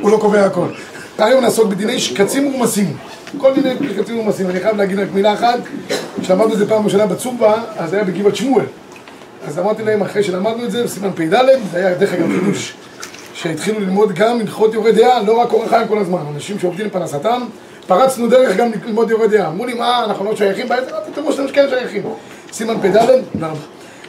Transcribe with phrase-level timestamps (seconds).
[0.00, 0.66] הוא לא קובע הכל.
[1.18, 2.96] היום נעסוק בדיני שקצים ורמסים.
[3.38, 4.50] כל דיני שקצים ורמסים.
[4.50, 5.58] אני חייב להגיד רק מילה אחת.
[6.20, 8.64] כשלמדנו את זה פעם ראשונה בצורבה, אז היה בגבעת שמואל.
[9.46, 11.34] אז אמרתי להם אחרי שלמדנו את זה, בסימן פ"ד,
[11.72, 12.74] זה היה דרך אגב חידוש.
[13.34, 16.20] שהתחילו ללמוד גם הלכות יורי דעה, לא רק אורח חיים כל הזמן.
[16.34, 17.42] אנשים שעובדים לפרנסתם,
[17.86, 19.48] פרצנו דרך גם ללמוד יורי דעה.
[19.48, 20.90] אמרו לי, מה, אנחנו לא שייכים בעצם?
[20.90, 22.02] אמרתי, תראו שאתם כן שייכים.
[22.52, 22.96] סימן פ"ד.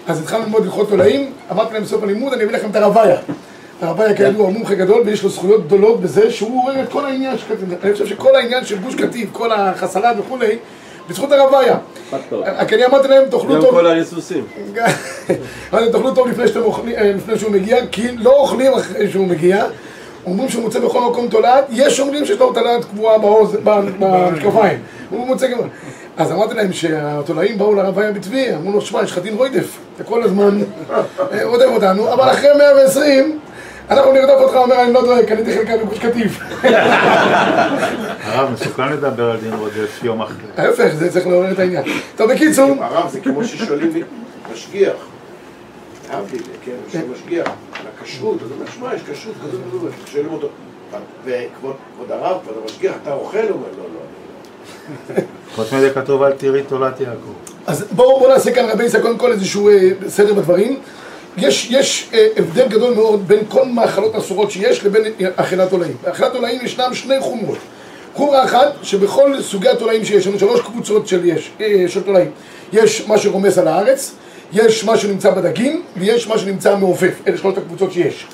[0.07, 3.17] אז התחלנו ללמוד הלכות תולעים, אמרתי להם בסוף הלימוד, אני אביא לכם את הרוויה.
[3.81, 7.37] הרוויה כידוע הוא מומחה גדול ויש לו זכויות גדולות בזה שהוא רואה את כל העניין
[7.37, 7.83] של קטיף.
[7.83, 10.57] אני חושב שכל העניין של גוש קטיף, כל החסלת וכולי,
[11.09, 11.77] בזכות הרוויה.
[12.43, 13.71] רק אני אמרתי להם, תאכלו גם טוב.
[13.71, 14.43] כל הריסוסים.
[15.73, 16.43] אמרתי, תאכלו טוב לפני
[16.97, 19.65] אה, לפני שהוא מגיע, כי לא אוכלים אחרי שהוא מגיע.
[20.25, 23.17] אומרים שהוא מוצא בכל מקום תולעת, יש אומרים שיש לו תולעת קבועה
[23.99, 24.79] במשקפיים.
[25.09, 25.57] הוא מוצא גם...
[26.17, 30.03] אז אמרתי להם שהתולעים באו לרוויה בטבי, אמרו לו, שמע, יש לך דין רוידף, אתה
[30.03, 30.59] כל הזמן
[31.31, 33.39] אה, רודף אותנו, אבל אחרי 120,
[33.89, 36.39] אנחנו נרדוף אותך, אומר, אני לא דואג, קניתי חלקה בגוש קטיף.
[38.23, 40.35] הרב, מסוכן לדבר על דין רודף יום אחרי.
[40.57, 41.83] ההפך, זה צריך לעורר את העניין.
[42.15, 44.03] טוב, בקיצור, הרב זה כמו ששואלים לי,
[44.53, 44.95] משגיח.
[46.11, 50.49] להבדיל, כן, שמשגיח על הכשרות, אז הוא אומר, שמע, יש כשרות כזאת וכזאת, שואלים אותו,
[51.25, 53.37] וכבוד כבוד הרב, כבוד המשגיח, אתה אוכל?
[53.37, 53.99] הוא אומר, לא, לא.
[55.09, 57.33] אני חוץ מזה כתוב אל תראי תולת יעקב.
[57.67, 60.79] אז בואו בוא נעשה כאן רבי ישראל קודם כל איזשהו אה, סדר בדברים.
[61.37, 65.03] יש, יש אה, הבדל גדול מאוד בין כל מאכלות אסורות שיש לבין
[65.35, 65.95] אכילת תולעים.
[66.03, 67.57] באכילת תולעים ישנם שני חומרות.
[68.13, 72.31] חומרה אחת, שבכל סוגי התולעים שיש, יש לנו שלוש קבוצות של, יש, אה, של תולעים.
[72.73, 74.15] יש מה שרומס על הארץ,
[74.53, 77.13] יש מה שנמצא בדגים, ויש מה שנמצא מעופף.
[77.27, 78.27] אלה שלושת הקבוצות שיש.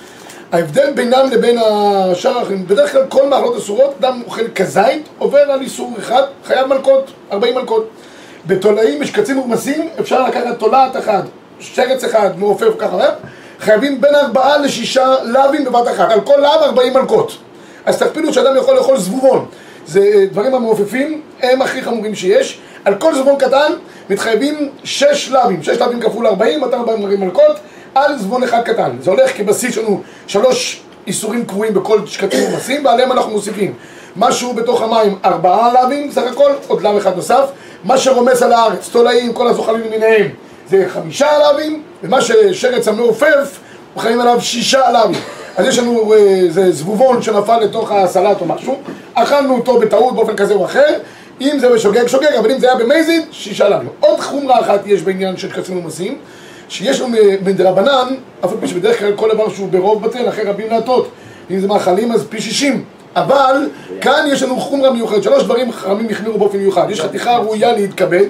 [0.52, 5.62] ההבדל בינם לבין השאר האחרים, בדרך כלל כל מאכלות אסורות, אדם אוכל כזית, עובר על
[5.62, 7.90] איסור אחד, חייב מלקות, 40 מלקות.
[8.48, 11.24] בתולעים יש קצים ורמסים, אפשר לקחת תולעת אחת,
[11.60, 13.10] שרץ אחד, מעופף ככה, אה?
[13.60, 17.38] חייבים בין ארבעה לשישה לאווים בבת אחת, על כל לאו 40 מלקות.
[17.86, 19.46] אז תכפילו שאדם יכול לאכול זבובון.
[19.88, 22.60] זה אה, דברים המעופפים, הם הכי חמורים שיש.
[22.86, 23.72] על כל זבובון קטן
[24.10, 27.60] מתחייבים שש לאווים, שש לאווים כפול 40, 240 מלקות,
[27.96, 28.92] על זבובון אחד קטן.
[29.02, 33.74] זה הולך כבסיס שלנו שלוש איסורים קבועים בכל שקטים ומסים, ועליהם אנחנו מוסיפים
[34.16, 37.46] משהו בתוך המים, ארבעה לאווים סך הכל, עוד לאו אחד נוסף.
[37.84, 40.30] מה שרומס על הארץ, תולעים, כל הזוחלים למיניהם,
[40.74, 43.60] זה חמישה לאווים, ומה ששרץ המעופף,
[43.98, 45.22] חיים עליו שישה לאווים.
[45.58, 48.80] אז יש לנו אה, זה זבובון שנפל לתוך הסלט או משהו,
[49.14, 50.94] אכלנו אותו בטעות באופן כזה או אחר,
[51.42, 53.90] אם זה בשוגג שוגג, אבל אם זה היה במזיד, שישה לאווים.
[54.00, 56.18] עוד חומרה אחת יש בעניין של קצים ומסים,
[56.70, 60.70] שיש לנו מדרבנן, אף על פי שבדרך כלל כל דבר שהוא ברוב בטל, אחרי רבים
[60.70, 61.10] להטות,
[61.52, 62.84] אם זה מאכלים אז פי שישים.
[63.16, 63.70] אבל
[64.02, 66.88] כאן יש לנו חומרה מיוחדת, שלוש דברים חכמים החמירו באופן מיוחד.
[66.90, 68.26] יש חתיכה ראויה להתכבד,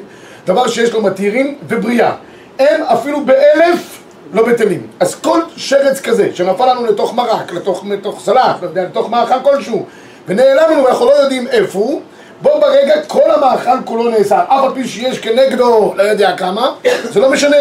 [0.45, 2.11] דבר שיש לו מתירים ובריאה.
[2.59, 3.99] הם אפילו באלף
[4.33, 4.87] לא בטלים.
[4.99, 9.85] אז כל שרץ כזה שנפל לנו לתוך מרק, לתוך, לתוך סלט, לא לתוך מאכל כלשהו,
[10.27, 12.01] ונעלם לנו ואנחנו לא יודעים איפה הוא,
[12.41, 14.43] בו ברגע כל המאכל כולו נאסר.
[14.47, 16.71] אף על פי שיש כנגדו לא יודע כמה,
[17.03, 17.57] זה לא משנה.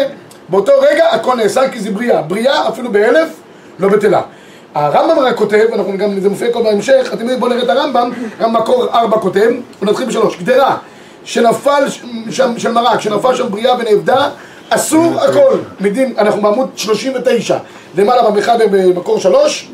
[0.49, 2.21] באותו רגע הכל נאסר כי זה בריאה.
[2.21, 3.29] בריאה אפילו באלף
[3.79, 4.21] לא בטלה.
[4.75, 8.11] הרמב"ם רק כותב, אנחנו גם, זה מופיע כל בהמשך, אתם יודעים, בואו נראה את הרמב"ם,
[8.39, 9.49] גם מקור ארבע כותב,
[9.81, 10.77] ונתחיל בשלוש, גדרה,
[11.23, 11.83] שנפל
[12.29, 14.29] שם, של מרק, שנפל שם בריאה ונאבדה,
[14.75, 17.57] אסור הכל, מדין, אנחנו בעמוד 39,
[17.97, 19.69] למעלה במחבר במקור שלוש,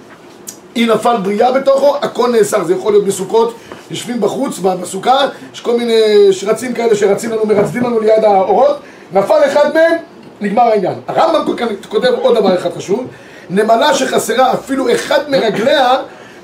[0.76, 3.54] היא נפל בריאה בתוכו, הכל נאסר, זה יכול להיות בסוכות,
[3.92, 5.18] יושבים בחוץ, בסוכה,
[5.54, 8.78] יש כל מיני שרצים כאלה שרצים לנו, מרצדים לנו ליד האורות,
[9.14, 9.98] נפל אחד מהם,
[10.42, 10.94] נגמר העניין.
[11.08, 11.54] הרמב"ם
[11.90, 13.08] כותב עוד דבר אחד חשוב,
[13.50, 15.96] נמלה שחסרה אפילו אחד מרגליה,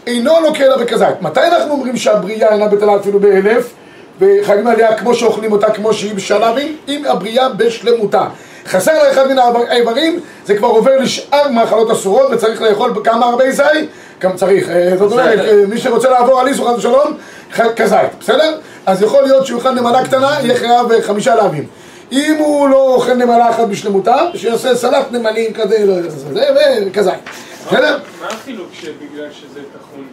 [0.07, 1.21] אינו לוקה לה בכזית.
[1.21, 3.73] מתי אנחנו אומרים שהבריאה אינה בטלה אפילו באלף,
[4.19, 8.27] וחייבים עליה כמו שאוכלים אותה, כמו שהיא בשלבים, אם הבריאה בשלמותה.
[8.67, 9.37] חסר לה אחד מן
[9.67, 13.63] האיברים, זה כבר עובר לשאר מאכלות אסורות, וצריך לאכול כמה הרבה זי,
[14.19, 17.17] גם צריך, אה, זאת אומרת, אה, מי שרוצה לעבור על איסור חס ושלום,
[17.75, 18.57] כזית, בסדר?
[18.85, 21.67] אז יכול להיות שהוא יאכל נמלה קטנה, יהיה חייב אה, חמישה לאווים.
[22.11, 26.45] אם הוא לא אוכל נמלה אחת בשלמותה, שיעשה סלט נמלים כזה, לא יודע, זה, זה,
[26.87, 27.13] וכזית,
[27.67, 27.97] בסדר?
[28.21, 30.07] מה החילוק שבגלל שזה טחון?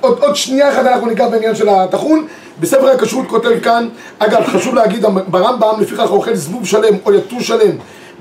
[0.00, 2.26] עוד, עוד שנייה אחת אנחנו ניגע בעניין של הטחון.
[2.60, 3.88] בספר הכשרות כותב כאן,
[4.18, 7.76] אגב חשוב להגיד, ברמב"ם לפיכך אוכל זבוב שלם או יתוש שלם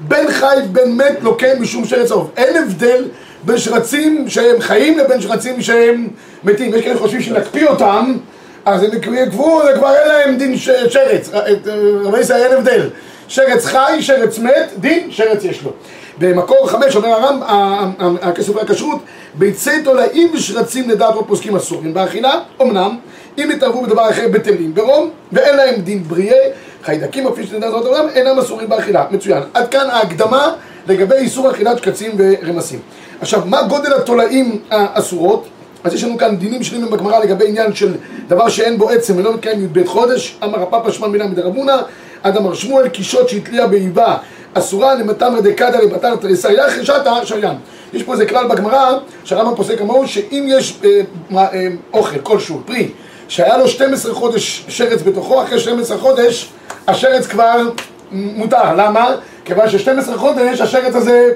[0.07, 2.27] בין חי בין מת לוקה משום שרץ עוף.
[2.37, 3.05] אין הבדל
[3.43, 6.07] בין שרצים שהם חיים לבין שרצים שהם
[6.43, 6.73] מתים.
[6.75, 8.13] יש כאלה שחושבים שנקפיא אותם,
[8.65, 11.29] אז הם יקבעו, זה כבר אין להם דין ש- שרץ.
[12.03, 12.89] רבי ישראל אין הבדל.
[13.27, 15.71] שרץ חי, שרץ מת, דין שרץ יש לו.
[16.19, 18.99] במקור חמש אומר הרמב"ם, ה- ה- הכסף והכשרות,
[19.33, 22.97] ביצי תולעים ושרצים לדעת רוב פוסקים אסורים באכילה, אמנם,
[23.37, 26.37] אם יתערבו בדבר אחר בטלים ברום, ואין להם דין בריאה,
[26.83, 29.05] חיידקים אפילו שלדעת זאת העולם, אינם אסורים באכילה.
[29.11, 29.43] מצוין.
[29.53, 30.53] עד כאן ההקדמה
[30.87, 32.79] לגבי איסור אכילת שקצים ורמסים.
[33.21, 35.47] עכשיו, מה גודל התולעים האסורות?
[35.83, 37.93] אז יש לנו כאן דינים שלמים בגמרא לגבי עניין של
[38.27, 41.81] דבר שאין בו עצם ולא מקיים י"ב חודש, אמר הפאפא שמע מינה מדרבונה,
[42.23, 44.17] עד אמר שמואל, קישוט שהתלייה באיבה
[44.53, 47.55] אסורה למתמר דקדא לבתר תריסא יחי שתא שריין.
[47.93, 52.61] יש פה איזה כלל בגמרא, שהרמב"ם פוסק כמוהו, שאם יש אה, מה, אה, אוכל כלשהו,
[52.65, 52.91] פרי,
[53.27, 56.49] שהיה לו 12 חודש שרץ בתוכו, אחרי 12 חודש
[56.87, 57.69] השרץ כבר
[58.11, 58.75] מותר.
[58.77, 59.15] למה?
[59.45, 61.29] כיוון ש-12 חודש השרץ הזה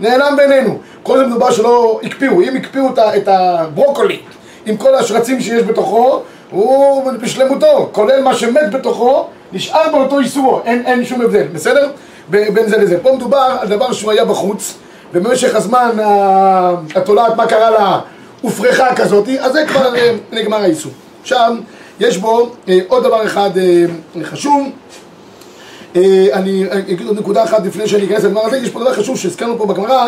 [0.00, 0.78] נעלם בינינו.
[1.02, 2.40] כל זה מדובר שלא הקפיאו.
[2.40, 2.86] אם הקפיאו
[3.16, 4.18] את הברוקולי
[4.66, 10.82] עם כל השרצים שיש בתוכו, הוא בשלמותו, כולל מה שמת בתוכו, נשאר באותו איסורו, אין,
[10.86, 11.90] אין שום הבדל, בסדר?
[12.28, 12.98] בין זה לזה.
[13.02, 14.74] פה מדובר על דבר שהוא היה בחוץ,
[15.12, 15.90] ובמשך הזמן
[16.94, 18.00] התולעת, מה קרה לה,
[18.40, 20.92] הופרחה כזאת, אז זה כבר אה, נגמר האיסור.
[21.22, 21.52] עכשיו,
[22.00, 23.84] יש בו אה, עוד דבר אחד אה,
[24.24, 24.68] חשוב,
[26.32, 29.58] אני אגיד עוד נקודה אחת לפני שאני אכנס לדבר הזה, יש פה דבר חשוב שהזכרנו
[29.58, 30.06] פה בגמרא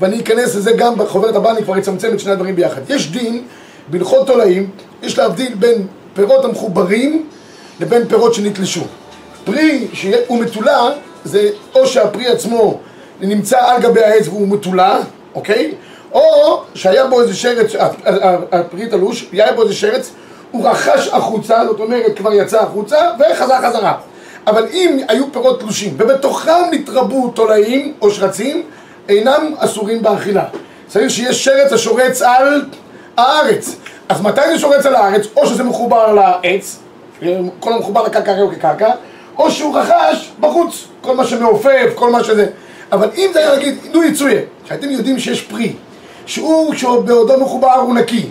[0.00, 2.80] ואני אכנס לזה גם בחוברת הבאה, אני כבר אצמצם את שני הדברים ביחד.
[2.88, 3.42] יש דין
[3.88, 4.70] בהלכות תולעים,
[5.02, 7.26] יש להבדיל בין פירות המחוברים
[7.80, 8.80] לבין פירות שנתלשו.
[9.44, 10.90] פרי שהוא מתולה,
[11.24, 12.78] זה או שהפרי עצמו
[13.20, 14.98] נמצא על גבי העץ והוא מתולה,
[15.34, 15.74] אוקיי?
[16.12, 17.72] או שהיה בו איזה שרץ,
[18.52, 20.10] הפרי תלוש, היה בו איזה שרץ,
[20.50, 23.94] הוא רכש החוצה, זאת אומרת כבר יצא החוצה וחזר חזרה.
[24.46, 28.62] אבל אם היו פירות תלושים ובתוכם נתרבו תולעים או שרצים,
[29.08, 30.44] אינם אסורים באכילה.
[30.86, 32.64] צריך שיש שרץ השורץ על
[33.16, 33.76] הארץ.
[34.08, 35.26] אז מתי זה שורץ על הארץ?
[35.36, 36.78] או שזה מחובר לעץ,
[37.60, 38.90] כל המחובר לקרקע הרי הוא כקרקע,
[39.38, 42.46] או שהוא רכש בחוץ, כל מה שמעופף, כל מה שזה.
[42.92, 45.72] אבל אם זה היה נגיד, נו יצויה, שאתם יודעים שיש פרי,
[46.26, 48.26] שהוא שהוא בעודו מחובר הוא נקי,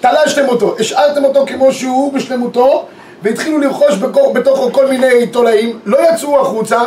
[0.00, 2.84] תלשתם אותו, השארתם אותו כמו שהוא בשלמותו,
[3.22, 3.94] והתחילו לרכוש
[4.34, 6.80] בתוכו כל מיני תולעים, לא יצאו החוצה,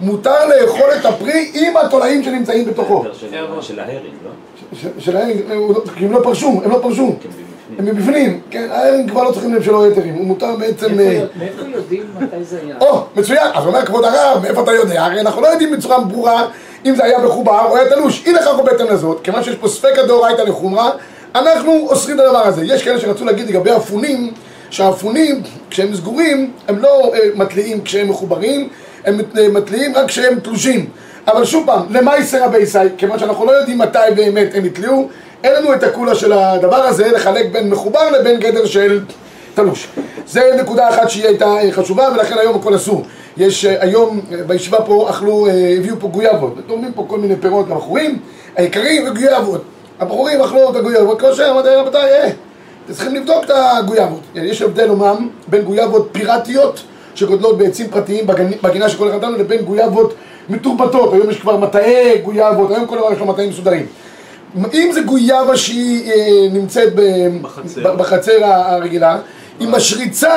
[0.00, 3.04] מותר לאכול את הפרי עם התולעים שנמצאים בתוכו.
[3.12, 3.12] של-
[3.62, 4.30] של ההרינג, לא?
[4.80, 7.14] ש- שלהם, הוא לא- כי הם לא פרשו, הם לא פרשו.
[7.78, 11.00] הם מבפנים, כן, הם כבר לא צריכים לב שלא היתרים, הוא מותר בעצם...
[11.00, 12.76] אה, מאיפה יודעים מתי זה היה?
[12.80, 15.04] או, מצוין, אז אומר כבוד הרב, מאיפה אתה יודע?
[15.04, 16.46] הרי אנחנו לא יודעים בצורה ברורה
[16.86, 18.22] אם זה היה מחובר או היה תלוש.
[18.26, 20.90] אי לכך ובהתאם לזאת, כיוון שיש פה ספקא דאורייתא לחומרא,
[21.34, 22.64] אנחנו אוסרים את הדבר הזה.
[22.64, 24.32] יש כאלה שרצו להגיד לגבי אפונים,
[24.70, 28.68] שהאפונים, כשהם סגורים, הם לא אה, מתליעים כשהם מחוברים,
[29.04, 30.86] הם אה, מתליעים רק כשהם תלושים.
[31.26, 32.88] אבל שוב פעם, למה יסר הבייסאי?
[32.98, 35.08] כיוון שאנחנו לא יודעים מתי באמת הם התליעו,
[35.44, 39.04] אין לנו את הקולה של הדבר הזה לחלק בין מחובר לבין גדר של
[39.54, 39.88] תלוש.
[40.26, 43.02] זה נקודה אחת שהיא הייתה אה, חשובה ולכן היום הכל אסור.
[43.36, 45.46] יש אה, היום אה, בישיבה פה אכלו,
[45.78, 48.18] הביאו פה גויאבות, תורמים פה כל מיני פירות לבחורים,
[48.56, 49.62] העיקרים וגויאבות.
[50.00, 52.30] הבחורים אכלו את הגויאבות, כמו שאמרתי רבותיי, אה,
[52.84, 54.20] אתם צריכים לבדוק את הגויאבות.
[54.34, 56.82] יש הבדל אומנם בין גויאבות פיראטיות
[57.14, 58.26] שגודלות בעצים פרטיים
[58.62, 60.14] בגינה של כל אחד מאיתנו לבין גויאבות
[60.48, 61.12] מתורבתות.
[61.12, 63.86] היום יש כבר מטעי גויאבות, היום כל דבר יש לו מטעים מסודרים.
[64.74, 66.16] אם זה גויאבה שהיא אה,
[66.52, 67.80] נמצאת ב- בחצר.
[67.82, 69.18] ב- בחצר הרגילה,
[69.60, 70.36] היא משריצה,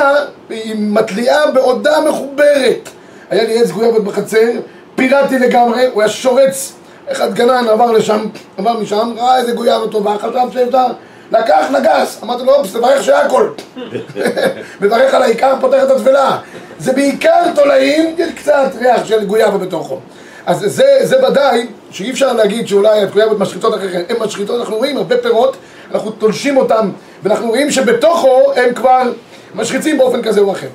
[0.49, 2.89] היא מתליעה בעודה מחוברת.
[3.29, 4.49] היה לי עץ גויאבות בחצר,
[4.95, 6.73] פיראטי לגמרי, הוא היה שורץ,
[7.11, 8.25] אחד גנן עבר לשם,
[8.57, 10.85] עבר משם, ראה איזה גויאבה טובה, חשב שאפשר,
[11.31, 13.49] לקח, נגס, אמרתי לו, אופס, תברך שהכל.
[14.81, 16.37] מברך על העיקר, פותח את התבלה.
[16.79, 19.99] זה בעיקר תולעים, קצת ריח של גויאבה בתוכו.
[20.45, 24.77] אז זה, זה ודאי שאי אפשר להגיד שאולי הגויאבות משחיתות אחרי כן, הן משחיתות, אנחנו
[24.77, 25.57] רואים הרבה פירות,
[25.91, 26.89] אנחנו תולשים אותם,
[27.23, 29.01] ואנחנו רואים שבתוכו הם כבר
[29.55, 30.67] משחיצים באופן כזה או אחר.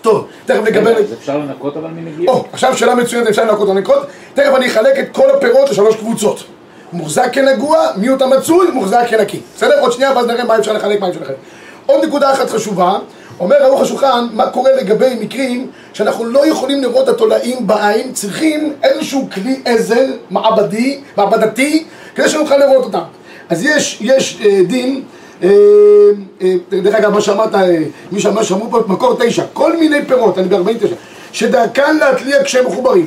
[0.00, 0.96] טוב, תכף נקבל את...
[0.96, 2.36] אז אפשר לנקות אבל מנגיעות?
[2.36, 4.06] או, עכשיו שאלה מצוינת, אפשר לנקות או לנקות.
[4.34, 6.44] תכף אני אחלק את כל הפירות לשלוש קבוצות.
[6.92, 9.40] מוחזק כנגוע, מיעוט המצוי, מוחזק כנקי.
[9.56, 9.80] בסדר?
[9.80, 11.36] עוד שנייה, ואז נראה מה אפשר לחלק, מה אפשר לחלק.
[11.86, 12.98] עוד נקודה אחת חשובה,
[13.40, 18.72] אומר ערוך השולחן, מה קורה לגבי מקרים שאנחנו לא יכולים לראות את התולעים בעין, צריכים
[18.82, 23.02] איזשהו כלי עזר מעבדי, מעבדתי, כדי שנוכל לראות אותם.
[23.48, 25.02] אז יש, יש אה, דין,
[25.42, 25.48] אה,
[26.42, 27.78] אה, דרך אגב, מה שאמרת, אה,
[28.12, 30.86] מי שאמר שאמרו פה, מקור תשע, כל מיני פירות, אני ב-49,
[31.32, 33.06] שדרכן להתליע כשהם מחוברים.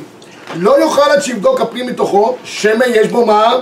[0.56, 3.52] לא יאכל עד שיבדוק הפרי מתוכו, שמא יש בו מה?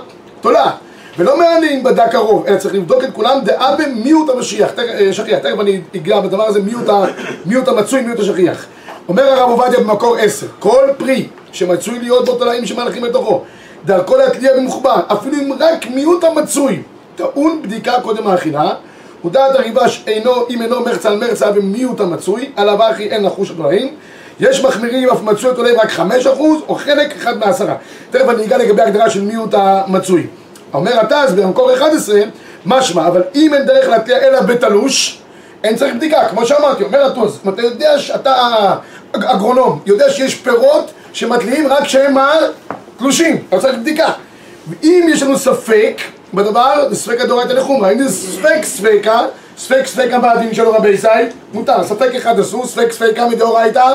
[0.40, 0.70] תולה.
[1.18, 5.38] ולא מעניין אם בדק הרוב, אלא צריך לבדוק את כולם דעה במיעוט המשיח, אה, שכיח,
[5.38, 6.88] תכף אני אגע בדבר הזה, מיעוט,
[7.46, 8.66] מיעוט המצוי, מיעוט השכיח.
[9.08, 13.42] אומר הרב עובדיה במקור עשר, כל פרי שמצוי להיות בו תולעים שמהלכים לתוכו,
[13.84, 16.82] דרכו להתליע במחובר, אפילו אם רק מיעוט המצוי,
[17.16, 18.70] טעון בדיקה קודם האכילה,
[19.24, 23.94] ודעת הריבש אינו, אם אינו מרצה על מרצה ומיעוט המצוי, עליו אחי אין לחוש התולעים,
[24.40, 27.74] יש מחמירים אף מצוי התולעים רק חמש אחוז, או חלק אחד מעשרה.
[28.10, 30.26] תכף אני אגע לגבי ההגדרה של מיעוט המצוי.
[30.74, 32.20] אומר התז במקור 11,
[32.66, 35.18] משמע, אבל אם אין דרך להתליע אלא בתלוש,
[35.64, 38.34] אין צריך בדיקה, כמו שאמרתי, אומר התוז, אם אתה יודע שאתה
[39.12, 42.16] אג- אגרונום, יודע שיש פירות שמתליעים רק כשהם?
[42.98, 44.12] תלושים, אתה צריך בדיקה.
[44.68, 46.00] ואם יש לנו ספק,
[46.34, 47.92] בדבר, זה ספקא דאורייתא לחומרא.
[47.92, 49.20] אם זה ספק ספקא,
[49.58, 51.08] ספק ספקא בעדין שלו רבי ישי,
[51.52, 51.84] מותר.
[51.84, 53.92] ספק אחד אסור, ספק ספקא מדאורייתא,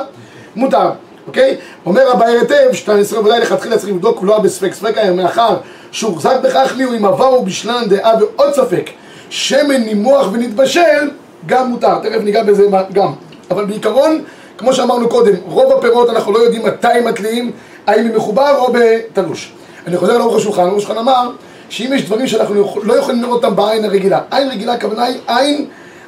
[0.55, 0.89] מותר.
[1.27, 1.57] אוקיי?
[1.85, 5.57] אומר רבי היטב, שאתה נשרה ודאי לכתחילה צריך לבדוק לא בספק ספקא, מאחר
[5.93, 8.89] שהוחזק בכך לי, אם עברו בשלן דעה ועוד ספק,
[9.29, 11.09] שמן נימוח ונתבשל,
[11.45, 11.99] גם מותר.
[11.99, 13.11] תכף ניגע בזה גם.
[13.51, 14.23] אבל בעיקרון,
[14.57, 17.51] כמו שאמרנו קודם, רוב הפירות אנחנו לא יודעים מתי הם מתליעים,
[17.87, 19.51] האם הם מחובר או בתלוש.
[19.87, 21.29] אני חוזר לאורך השולחן, אורך השולחן אמר
[21.69, 25.17] שאם יש דברים שאנחנו יכול- לא יכולים לראות אותם בעין הרגילה, עין רגילה הכוונה היא
[25.27, 25.65] עין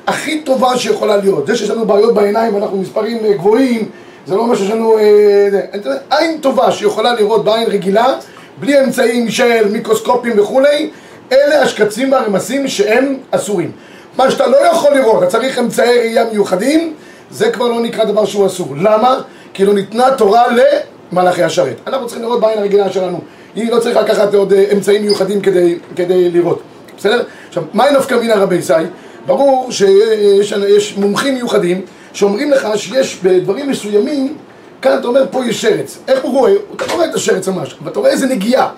[0.07, 1.47] הכי טובה שיכולה להיות.
[1.47, 3.89] זה שיש לנו בעיות בעיניים ואנחנו מספרים אה, גבוהים,
[4.27, 4.97] זה לא אומר שיש לנו...
[4.97, 5.47] אה,
[6.09, 8.13] עין טובה שיכולה לראות בעין רגילה,
[8.59, 10.89] בלי אמצעים של מיקרוסקופים וכולי,
[11.31, 13.71] אלה השקצים והרמסים שהם אסורים.
[14.17, 16.93] מה שאתה לא יכול לראות, אתה צריך אמצעי ראייה מיוחדים,
[17.31, 18.75] זה כבר לא נקרא דבר שהוא אסור.
[18.77, 19.21] למה?
[19.53, 20.43] כי לא ניתנה תורה
[21.11, 21.75] למלאכי השרת.
[21.87, 23.21] אנחנו צריכים לראות בעין הרגילה שלנו.
[23.55, 26.61] היא לא צריכה לקחת עוד אה, אמצעים מיוחדים כדי, כדי לראות.
[26.97, 27.23] בסדר?
[27.47, 28.73] עכשיו, מהי נפקא מינה רבי ישי?
[29.25, 31.81] ברור שיש יש מומחים מיוחדים
[32.13, 34.35] שאומרים לך שיש בדברים מסוימים,
[34.81, 35.97] כאן אתה אומר פה יש שרץ.
[36.07, 36.51] איך הוא רואה?
[36.75, 38.69] אתה רואה את השרץ ממש, אבל אתה רואה איזה נגיעה.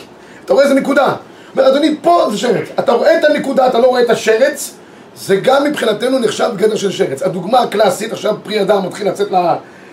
[0.46, 1.16] אתה רואה איזה נקודה.
[1.58, 2.68] אומר, אדוני, פה זה שרץ.
[2.80, 4.74] אתה רואה את הנקודה, אתה לא רואה את השרץ,
[5.16, 7.24] זה גם מבחינתנו נחשב גדר של שרץ.
[7.24, 9.28] הדוגמה הקלאסית, עכשיו פרי הדר מתחיל לצאת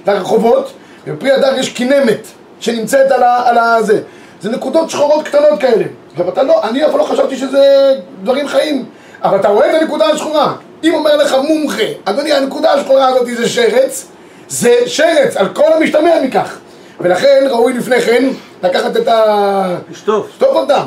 [0.06, 0.72] לרחובות,
[1.06, 2.26] ובפרי הדר יש כינמת
[2.60, 3.48] שנמצאת על ה...
[3.48, 4.00] על ה זה.
[4.40, 5.84] זה נקודות שחורות קטנות כאלה.
[6.12, 8.84] עכשיו אתה לא, אני אבל לא חשבתי שזה דברים חיים,
[9.22, 10.54] אבל אתה רואה את הנקודה השחורה.
[10.84, 14.06] אם אומר לך מומחה, אדוני, הנקודה השחורה הזאת זה שרץ,
[14.48, 16.56] זה שרץ, על כל המשתמע מכך.
[17.00, 18.24] ולכן ראוי לפני כן
[18.62, 19.76] לקחת את ה...
[19.90, 20.26] לשטוף.
[20.30, 20.82] לשטוף אותם,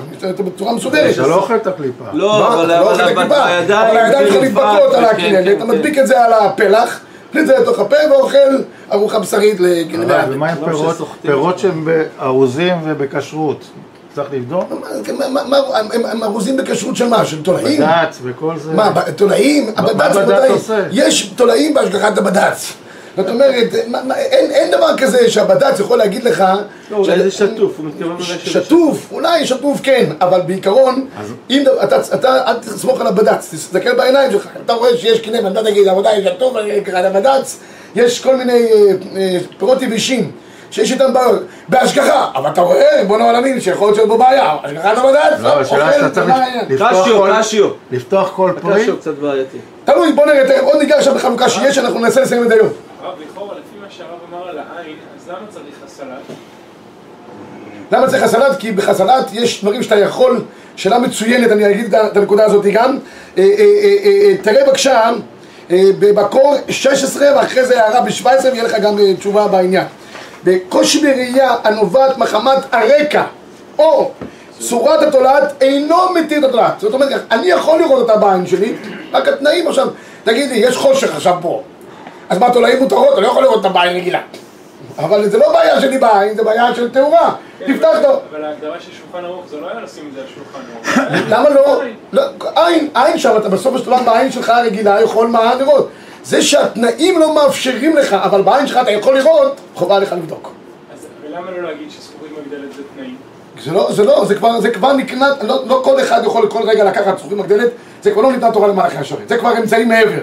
[0.46, 1.14] בצורה מסודרת.
[1.14, 2.04] אתה לא אוכל את הקליפה.
[2.14, 5.46] לא, אבל אתה לא אוכל את אבל הקליפה, אבל הידיים שלך מתבקעות על נדבק, הכנרת,
[5.46, 7.00] כן, אתה כן, מדביק את זה על הפלח,
[7.40, 8.38] את זה לתוך הפה ואוכל
[8.92, 10.98] ארוחה בשרית לגנבי אבל ומה עם לא פירות?
[11.22, 11.88] פירות שהם
[12.22, 13.64] ארוזים ובכשרות?
[14.16, 14.64] צריך לבדוק?
[16.12, 17.26] הם- ארוזים בכשרות של מה?
[17.26, 17.82] של תולעים?
[17.82, 18.72] בד"ץ וכל זה.
[18.74, 19.72] מה, תולעים?
[19.78, 20.84] הבד"ץ בד"ץ ודאי, עושה?
[20.92, 22.74] יש תולעים בהשגחת הבד"ץ.
[23.18, 23.74] זאת אומרת,
[24.30, 26.44] אין דבר כזה שהבד"ץ יכול להגיד לך...
[26.92, 31.08] לא, אולי זה שטוף, הוא מתכוון אולי שזה שטוף, אולי שטוף כן, אבל בעיקרון,
[31.50, 35.64] אם אתה, אתה, אל תסמוך על הבד"ץ, תסתכל בעיניים שלך, אתה רואה שיש קנה, אתה
[35.64, 37.60] תגיד, רבותיי, שטוף, אני אקרא לבד"ץ,
[37.96, 40.32] יש כל מיני אה, אה, פירות יבשים,
[40.72, 44.98] שיש איתם בעיות, בהשגחה, אבל אתה רואה, בוא העולמים, שיכול להיות שיש בו בעיה, השגחת
[44.98, 46.66] הבד"ץ, לא, השאלה אוכל, שאתה צריך מה העניין?
[47.92, 48.86] לפתוח כל- פרי.
[49.86, 52.68] תלוי, בוא נראה, עוד ניגע עכשיו בחלוקה שיש, אנחנו ננסה לסיים את היום.
[57.92, 58.60] למה צריך הסלט?
[58.60, 60.42] כי בחסלת יש דברים שאתה יכול,
[60.76, 62.98] שאלה מצוינת, אני אגיד את הנקודה הזאת גם.
[63.38, 65.12] אה, אה, אה, אה, תראה בבקשה
[65.70, 69.86] במקור 16 ואחרי זה הערה ב-17 ויהיה לך גם תשובה בעניין.
[70.44, 73.24] בקושי בראייה הנובעת מחמת הרקע
[73.80, 74.12] או
[74.60, 76.80] צורת התולעת אינו מתיר את התולעת.
[76.80, 78.76] זאת אומרת, אני יכול לראות אותה בעין שלי,
[79.14, 79.88] רק התנאים עכשיו,
[80.24, 81.62] תגיד לי, יש חושך עכשיו פה,
[82.30, 83.14] אז מה תולעים מותרות?
[83.14, 84.22] אתה לא יכול לראות אותה בעין רגילה.
[85.00, 87.34] אבל זה לא בעיה שלי בעין, זה בעיה של תאורה.
[87.60, 88.22] תפתח אותו.
[88.32, 91.28] אבל ההגדרה של שולחן ערוך זה לא היה לשים את זה על שולחן ערוך.
[91.30, 91.82] למה לא?
[92.12, 92.24] לא,
[92.56, 95.90] עין, עין שם, אתה בסוף של דבר בעין שלך הרגילה יכול מה לראות.
[96.24, 100.52] זה שהתנאים לא מאפשרים לך, אבל בעין שלך אתה יכול לראות, חובה עליך לבדוק.
[100.94, 103.16] אז ולמה לא להגיד שזכוכית מגדלת זה תנאים?
[103.64, 106.70] זה לא, זה לא, זה כבר, זה כבר נקנה, לא, לא כל אחד יכול כל
[106.70, 107.70] רגע לקחת זכוכית מגדלת,
[108.02, 110.22] זה כבר לא ניתנה תורה למלאכי השרת, זה כבר אמצעי מעבר.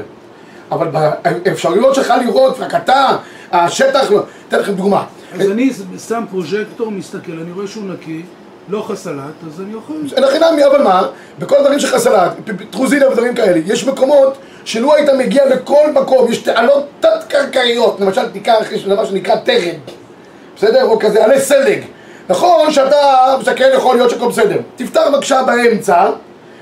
[0.72, 3.16] אבל באפשרויות שלך לראות, רק אתה,
[3.52, 4.10] השטח.
[4.48, 5.04] אתן לכם דוגמה.
[5.40, 5.70] אז אני
[6.08, 8.22] שם פרוז'קטור, מסתכל, אני רואה שהוא נקי,
[8.68, 9.92] לא חסלת, אז אני אוכל.
[10.16, 11.02] אין הכי נמי, אבל מה?
[11.38, 12.32] בכל הדברים שלך סלט,
[12.70, 18.54] טרוזינה ודברים כאלה, יש מקומות שלו היית מגיע לכל מקום, יש תעלות תת-קרקעיות, למשל תיקח,
[18.86, 19.76] דבר שנקרא תרד,
[20.56, 20.84] בסדר?
[20.84, 21.82] או כזה עלי סלג.
[22.28, 24.58] נכון שאתה מסתכל, יכול להיות שהכל בסדר.
[24.76, 26.06] תפתח בבקשה באמצע,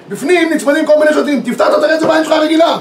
[0.08, 2.78] בפנים נצמדים כל מיני שוטים, תפתח את זה בעין שלך רגילה.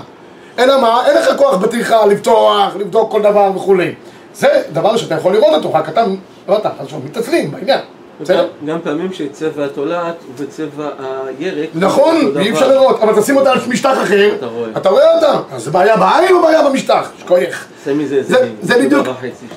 [0.62, 1.03] אלא מה?
[1.08, 3.94] אין לך כוח בטרחה לפתוח, לבדוק כל דבר וכולי.
[4.34, 6.03] זה דבר שאתה יכול לראות אותו, רק אתה,
[6.48, 7.80] לא אתה, עכשיו מתעצלים בעניין.
[8.22, 8.48] בסדר?
[8.65, 10.89] גם- פעמים שצבע התולעת הוא בצבע
[11.39, 11.70] הירק.
[11.75, 12.50] נכון, דבר.
[12.50, 14.32] אפשר לראות, אבל תשים אותה על משטח אחר,
[14.77, 15.15] אתה רואה.
[15.15, 17.12] אותה, אז זה בעיה בעין או בעיה במשטח?
[17.20, 17.65] שכוייך.
[17.80, 18.24] עושה מזה
[18.62, 19.08] זה, בדיוק.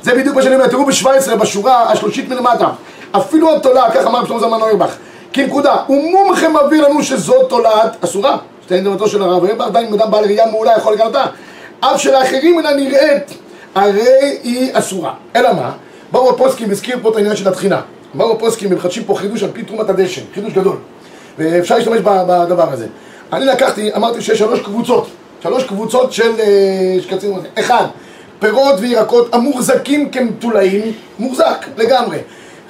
[0.02, 2.68] זה בדיוק מה שאני אומר, תראו ב-17, בשורה השלושית מלמטה,
[3.12, 4.94] אפילו התולעת, כך אמר שלמה זלמן אוירבך,
[5.32, 10.24] כנקודה, ומומחה מביא לנו שזאת תולעת אסורה, שתהיה דמתו של הרב אוירבך, עדיין אדם בעל
[10.24, 11.24] ראייה מעולה יכול לגלותה,
[11.80, 13.34] אף שלאחרים אינה נראית,
[13.74, 15.14] הרי היא אסורה.
[15.36, 15.72] אלא מה?
[16.12, 17.80] באו הפוסקים, הזכיר פה את העניין של התחינה,
[18.14, 20.76] באו הפוסקים, הם מחדשים פה חידוש על פי תרומת הדשן, חידוש גדול,
[21.38, 22.86] ואפשר להשתמש בדבר הזה.
[23.32, 25.08] אני לקחתי, אמרתי שיש שלוש קבוצות,
[25.42, 27.84] שלוש קבוצות של אה, שקצים, אחד,
[28.38, 32.18] פירות וירקות המוחזקים כמתולעים, מוחזק לגמרי.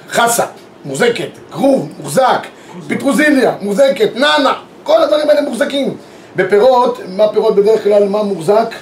[0.09, 0.45] חסה,
[0.85, 2.47] מוחזקת, כרוב, מוחזק,
[2.87, 4.53] פטרוזיליה, מוחזקת, נאנה,
[4.85, 5.97] כל הדברים האלה מוחזקים.
[6.35, 8.75] בפירות, מה פירות בדרך כלל, מה מוחזק?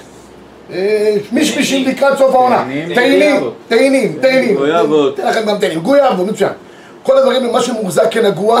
[0.72, 2.64] אה, מישמישים לקראת סוף העונה.
[2.94, 3.54] גויאבות.
[3.68, 4.56] תאנים, תאנים.
[4.56, 5.16] גויאבות.
[5.16, 6.52] תן לכם גם תאנים, גויאבות, מצוין.
[7.02, 8.60] כל הדברים, מה שמוחזק כנגוע,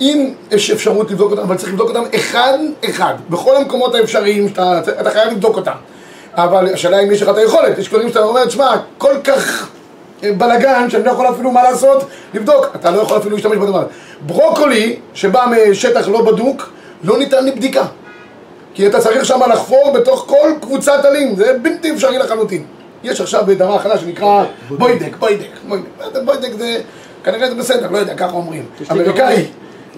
[0.00, 3.14] אם יש אפשרות לבדוק אותם, אבל צריך לבדוק אותם אחד-אחד.
[3.30, 4.46] בכל המקומות האפשריים,
[5.00, 5.72] אתה חייב לבדוק אותם.
[6.34, 9.70] אבל השאלה אם יש לך את היכולת, יש דברים שאתה אומר, תשמע, כל כך
[10.22, 13.86] בלאגן, שאני לא יכול אפילו מה לעשות, לבדוק, אתה לא יכול אפילו להשתמש בדבר.
[14.26, 16.70] ברוקולי, שבא משטח לא בדוק,
[17.04, 17.84] לא ניתן לבדיקה.
[18.74, 22.64] כי אתה צריך שם לחפור בתוך כל קבוצת עלים, זה בלתי אפשרי לחלוטין.
[23.02, 25.86] יש עכשיו דבר חדש שנקרא בוידק, בוידק, בוידק.
[26.24, 26.80] בוידק זה,
[27.24, 28.66] כנראה זה בסדר, לא יודע, ככה אומרים.
[28.90, 29.46] אמריקאי,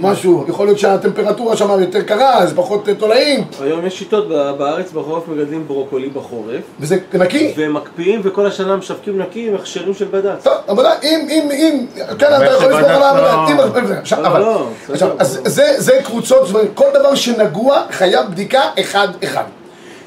[0.00, 4.50] משהו, יכול להיות שהטמפרטורה שם יותר קרה, אז פחות אה, תולעים, היום יש שיטות ב-
[4.58, 7.52] בארץ בחורף מגדלים ברוקולי בחורף וזה נקי.
[7.56, 10.44] ומקפיאים וכל השנה משווקים נקי עם הכשרים של בד"ץ.
[10.44, 11.87] טוב, עבודה, אם, אם, אם,
[12.18, 15.08] כן, אתה יכול לסמוך על העבודה, אם, עכשיו, לא, אבל, לא, עכשיו,
[15.44, 19.44] זה, זה קבוצות, כל דבר שנגוע חייב בדיקה אחד-אחד.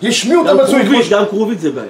[0.01, 1.88] יש מיעוט המצוי, כמו כרובית, ש- גם כרובית זה בעיה.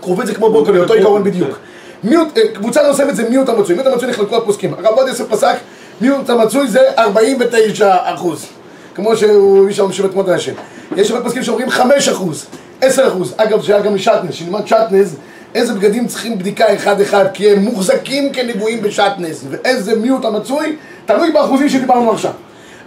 [0.00, 1.58] קרובית זה כמו ברוקולי, אותו עיקרון בדיוק.
[2.04, 4.74] מיעוט, אה, קבוצה נוספת זה מיעוט המצוי, מיעוט המצוי נחלקו הפוסקים.
[4.74, 5.54] הרב עובדיה יוסף פסק,
[6.02, 8.46] מיעוט המצוי זה 49 אחוז.
[8.94, 10.52] כמו שהוא איש האנשים בתמות השם.
[10.96, 12.46] יש הרבה פוסקים שאומרים 5 אחוז,
[12.80, 13.34] 10 אחוז.
[13.36, 15.16] אגב, שהיה גם משטנז, שנלמד שטנז,
[15.54, 21.68] איזה בגדים צריכים בדיקה אחד-אחד, כי הם מוחזקים כנגועים בשטנז, ואיזה מיעוט המצוי, תלוי באחוזים
[21.68, 22.32] שדיברנו עכשיו.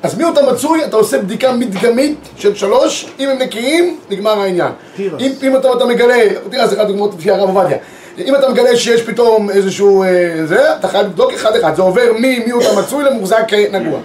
[0.03, 4.71] אז מיעוט המצוי, אתה עושה בדיקה מדגמית של שלוש, אם הם נקיים, נגמר העניין.
[4.95, 5.21] תירס.
[5.21, 6.17] אם, אם אתה, אתה מגלה,
[6.51, 7.77] זה אחת הדוגמאות לפי הרב עובדיה.
[8.17, 10.09] אם אתה מגלה שיש פתאום איזשהו אה,
[10.45, 11.75] זה, אתה חייב לבדוק אחד-אחד.
[11.75, 13.99] זה עובר ממיעוט המצוי למוחזק כנגוע.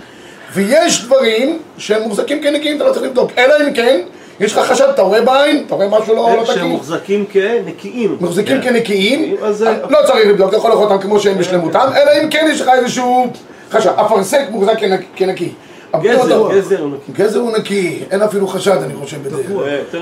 [0.55, 3.31] ויש דברים שהם מוחזקים כנקיים, אתה לא צריך לבדוק.
[3.39, 4.01] אלא אם כן,
[4.41, 6.67] יש לך חשד, אתה רואה בעין, אתה רואה משהו לא, לא שהם תקין.
[6.71, 8.17] מוחזקים כנקיים.
[8.21, 12.31] מחזיקים כנקיים, אז לא צריך לבדוק, אתה יכול לאכול אותם כמו שהם בשלמותם, אלא אם
[12.31, 13.27] כן יש לך איזשהו
[13.71, 13.91] חשד.
[13.97, 15.53] אפרסק מוחזק כנק- כנקי.
[15.99, 17.13] גזר, גזר הוא נקי.
[17.13, 19.47] גזר הוא נקי, אין אפילו חשד אני חושב בדרך.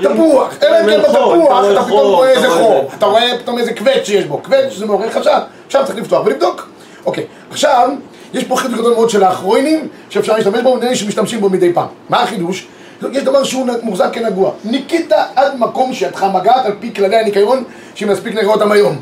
[0.01, 0.53] תפוח.
[0.63, 2.89] אה, אלא אם כן בתפוח אתה פתאום רואה איזה חור.
[2.97, 6.69] אתה רואה פתאום איזה קווץ' שיש בו, קווץ' זה מעורר חשד, עכשיו צריך לפתוח ולבדוק.
[7.05, 7.89] אוקיי, עכשיו,
[8.33, 11.73] יש פה חידוש גדול מאוד של האחרונים, שאפשר להשתמש בו, נראה לי שמשתמשים בו מדי
[11.73, 11.87] פעם.
[12.09, 12.67] מה החידוש?
[13.11, 14.51] יש דבר שהוא מוחזק כנגוע.
[14.63, 17.63] ניקית עד מקום שידך מגעת על פי כללי הניקיון,
[17.95, 18.95] שמספיק נראה אותם היום.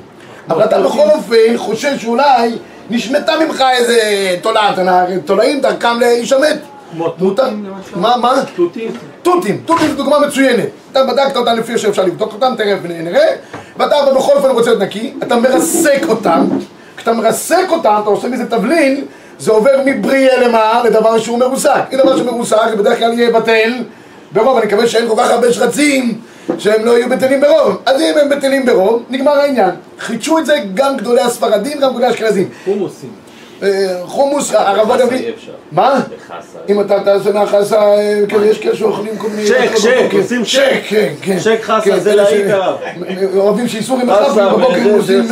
[0.50, 2.52] אבל אתה בכל אופן חושש שאולי
[2.90, 4.00] נשמטה ממך איזה
[4.42, 4.76] תולעת,
[5.26, 6.58] תולעים דרכם להישמט.
[6.92, 7.98] כמו תותים למשל?
[7.98, 8.34] מה, מה?
[8.56, 8.92] תותים.
[9.22, 10.66] תותים, תותים זו דוגמה מצוינת.
[10.92, 13.28] אתה בדקת אותם לפי שאפשר לבדוק אותם, תכף נראה,
[13.78, 16.46] ואתה אבל בכל אופן רוצה להיות נקי, אתה מרסק אותם,
[16.98, 19.06] כשאתה מרסק אותם, אתה עושה מזה תבלין,
[19.40, 20.82] זה עובר מבריאה למה?
[20.86, 21.82] לדבר שהוא מרוסק.
[21.94, 23.74] אם דבר שמרוסק, זה בדרך כלל יהיה בטל,
[24.32, 26.22] ברוב, אני מקווה שאין כל כך הרבה שרצים
[26.58, 27.78] שהם לא יהיו בטלים ברוב.
[27.86, 29.70] אז אם הם בטלים ברוב, נגמר העניין.
[30.00, 32.50] חידשו את זה גם גדולי הספרדים, גם גדולי האשכנזים.
[32.66, 33.27] חומוסים.
[33.64, 33.68] אה,
[34.06, 35.06] חומוס, הרב עובדיה...
[35.20, 35.52] אי אפשר.
[35.72, 36.00] מה?
[36.70, 39.48] אם אתה תעשה מהחסה, אה, כן, יש כאלה שאוכלים כל מיני...
[39.48, 40.10] שק, שק.
[40.14, 40.82] עושים שק.
[40.90, 41.40] כן, כן.
[41.40, 42.76] שק חסה, כן, זה להיט ש- הרב.
[43.36, 45.28] אוהבים שאיסור עם חסה, החפים בבוקר, הם עושים.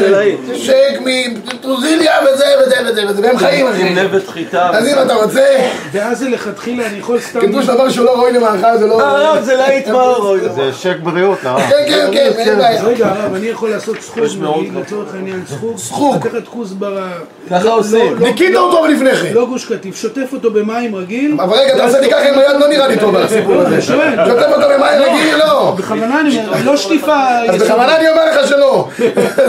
[0.54, 0.74] שק
[1.06, 3.82] מטרוזיליה וזה וזה וזה וזה, והם חיים אחי.
[3.88, 4.70] עם נבט חיטה.
[4.70, 5.46] אז אם אתה רוצה,
[5.92, 7.40] ואז זה לכתחילה, אני יכול סתם...
[7.40, 9.02] קידוש דבר שהוא לא ראוי למאכל, זה לא...
[9.02, 10.40] אה, הרב, זה להיט מה רואי.
[10.56, 11.62] זה שק בריאות, הרב.
[11.70, 12.84] כן, כן, כן, אין בעיה.
[12.84, 14.66] רגע, הרב, אני יכול לעשות סחוג, כבוד.
[14.76, 15.78] לצורך העניין סחוג.
[15.78, 16.16] סחוג.
[16.28, 17.12] לקחת כוסברה.
[17.50, 18.15] ככה לא- עושים.
[18.20, 19.34] לא- ניקית לא- אותו לפני כן.
[19.34, 21.38] לא גוש קטיף, שוטף אותו במים רגיל.
[21.40, 23.82] אבל רגע, אתה עושה לי ככה עם היד, לא נראה לי טוב הסיפור הזה.
[23.82, 24.16] שואל.
[24.28, 25.76] שוטף אותו במים רגיל, לא.
[25.78, 27.16] בכוונה אני אומר, לא שטיפה...
[27.50, 28.88] אז בכוונה אני אומר לך שלא.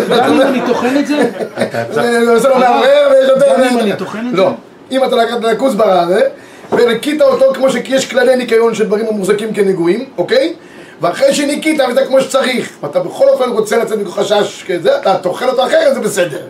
[0.08, 1.30] גם אם אני טוחן את זה?
[1.92, 3.46] זה עושה לו מערער ויש יותר...
[3.58, 4.36] גם אם אני טוחן את זה?
[4.36, 4.50] לא.
[4.90, 6.20] אם אתה לקחת את הכוסברה הזה,
[6.72, 10.52] וניקית אותו כמו שיש כללי ניקיון של דברים המוחזקים כנגועים, אוקיי?
[11.00, 15.66] ואחרי שניקית וזה כמו שצריך, ואתה בכל אופן רוצה לצאת מחשש כזה, אתה טוחן אותו
[15.66, 16.40] אחרת, זה בסדר.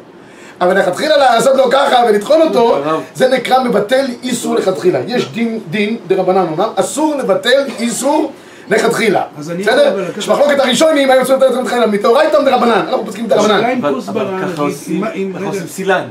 [0.60, 2.76] אבל לכתחילה לעשות לו ככה ולטחון אותו,
[3.14, 4.98] זה נקרא מבטל איסור לכתחילה.
[5.06, 8.32] יש דין, דין, דרבנן אומנם, אסור לבטל איסור
[8.70, 9.22] לכתחילה.
[9.38, 10.06] בסדר?
[10.18, 13.80] יש מחלוקת הראשונים, האם אסור לבטל איסור לכתחילה, מתאורייתא או דרבנן, אנחנו פוסקים דרבנן.
[14.08, 15.04] אבל ככה עושים,
[15.46, 16.04] עושים סילן.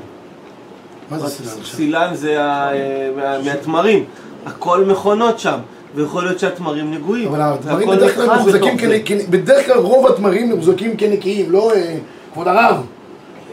[1.12, 1.64] מה זה סילן?
[1.76, 2.70] סילן זה אה,
[3.16, 4.04] מה- מהתמרים.
[4.46, 5.58] הכל מכונות שם.
[5.96, 7.28] ויכול להיות שהתמרים נגועים.
[7.34, 9.00] אבל והכל בדרך כלל מוחזקים, בתוך זה.
[9.06, 11.96] כנ- כנ- בדרך כלל רוב התמרים מוחזקים כנקיים, לא אה,
[12.34, 12.76] כבוד הרב.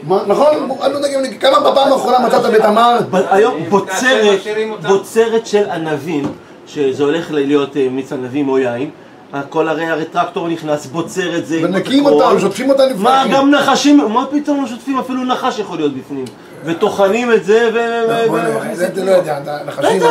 [0.07, 0.47] מה- נכון?
[0.81, 2.99] אני לא יודע אם- כמה בפעם האחרונה מצאת בתמר?
[3.11, 4.87] ב- היום כאשר בוצרת, משאירים אותם.
[4.87, 6.23] בוצרת של ענבים,
[6.67, 8.89] שזה הולך להיות אה, מיץ ענבים או יין,
[9.33, 11.59] הכל הרי הרי טרקטור נכנס, בוצרת זה...
[11.63, 12.05] ונקים.
[12.05, 13.33] אותם, שוטפים אותם לפני מה, כן.
[13.33, 14.99] גם נחשים, מה פתאום לא שוטפים?
[14.99, 16.25] אפילו נחש יכול להיות בפנים.
[16.65, 17.77] וטוחנים את זה ו...
[18.31, 20.01] ומכניסים זה לא יודע, נחשים.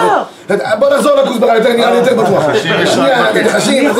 [0.48, 0.74] בטח.
[0.78, 2.44] בוא נחזור לכוסברה, יותר נראה לי יותר בטוח.
[2.48, 2.72] נחשים
[3.08, 3.92] רק נחשים,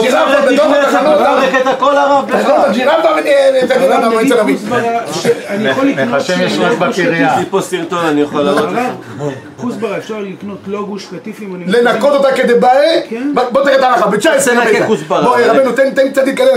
[0.00, 2.60] ג'ירפה בתוך התחנות, הרב תחנות בכלל.
[2.64, 4.20] הג'ירפה ותגיד הרב, לנו
[5.48, 6.08] אני יכול לקנות...
[6.08, 7.32] נחשים יש לא רק בקריה.
[7.32, 8.78] יש לי פה סרטון, אני יכול להראות לך.
[9.18, 11.64] הרב, כוסברה, אפשר לקנות לא גוש קטיף אם אני...
[11.66, 13.32] לנקות אותה כדבעי, כן.
[13.52, 15.22] בוא תראה את ההלכה, ב-19 תנקה כוסברה.
[15.22, 16.48] בוא רבנו תן קצת להתקדם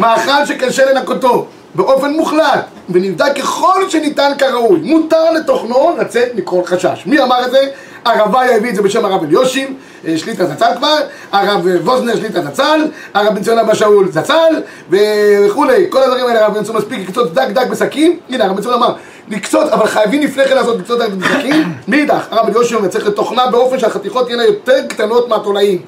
[0.00, 4.80] מאכל שקשה לנקותו באופן מוחלט ונבדק ככל שניתן כראוי.
[4.82, 7.02] מותר לתוכנו לצאת מכל חשש.
[7.06, 7.68] מי אמר את זה?
[8.04, 10.96] הרב איה הביא את זה בשם הרב אליושים אה, שליטה זצ"ל כבר
[11.32, 12.80] הרב אה, ווזנר שליטה זצ"ל
[13.14, 15.86] הרב בן ציון אבא שאול זצ"ל וכולי.
[15.90, 18.74] כל הדברים האלה הרב בן ציון מספיק לקצות דק דק בסכין הנה הרב בן ציון
[18.74, 18.94] אמר
[19.28, 23.06] לקצות אבל חייבים לפני כן לעשות לקצות דק דק בסכין מאידך הרב אליושים אומר צריך
[23.06, 25.82] לתוכנה באופן שהחתיכות תהיינה יותר קטנות מהתולעים.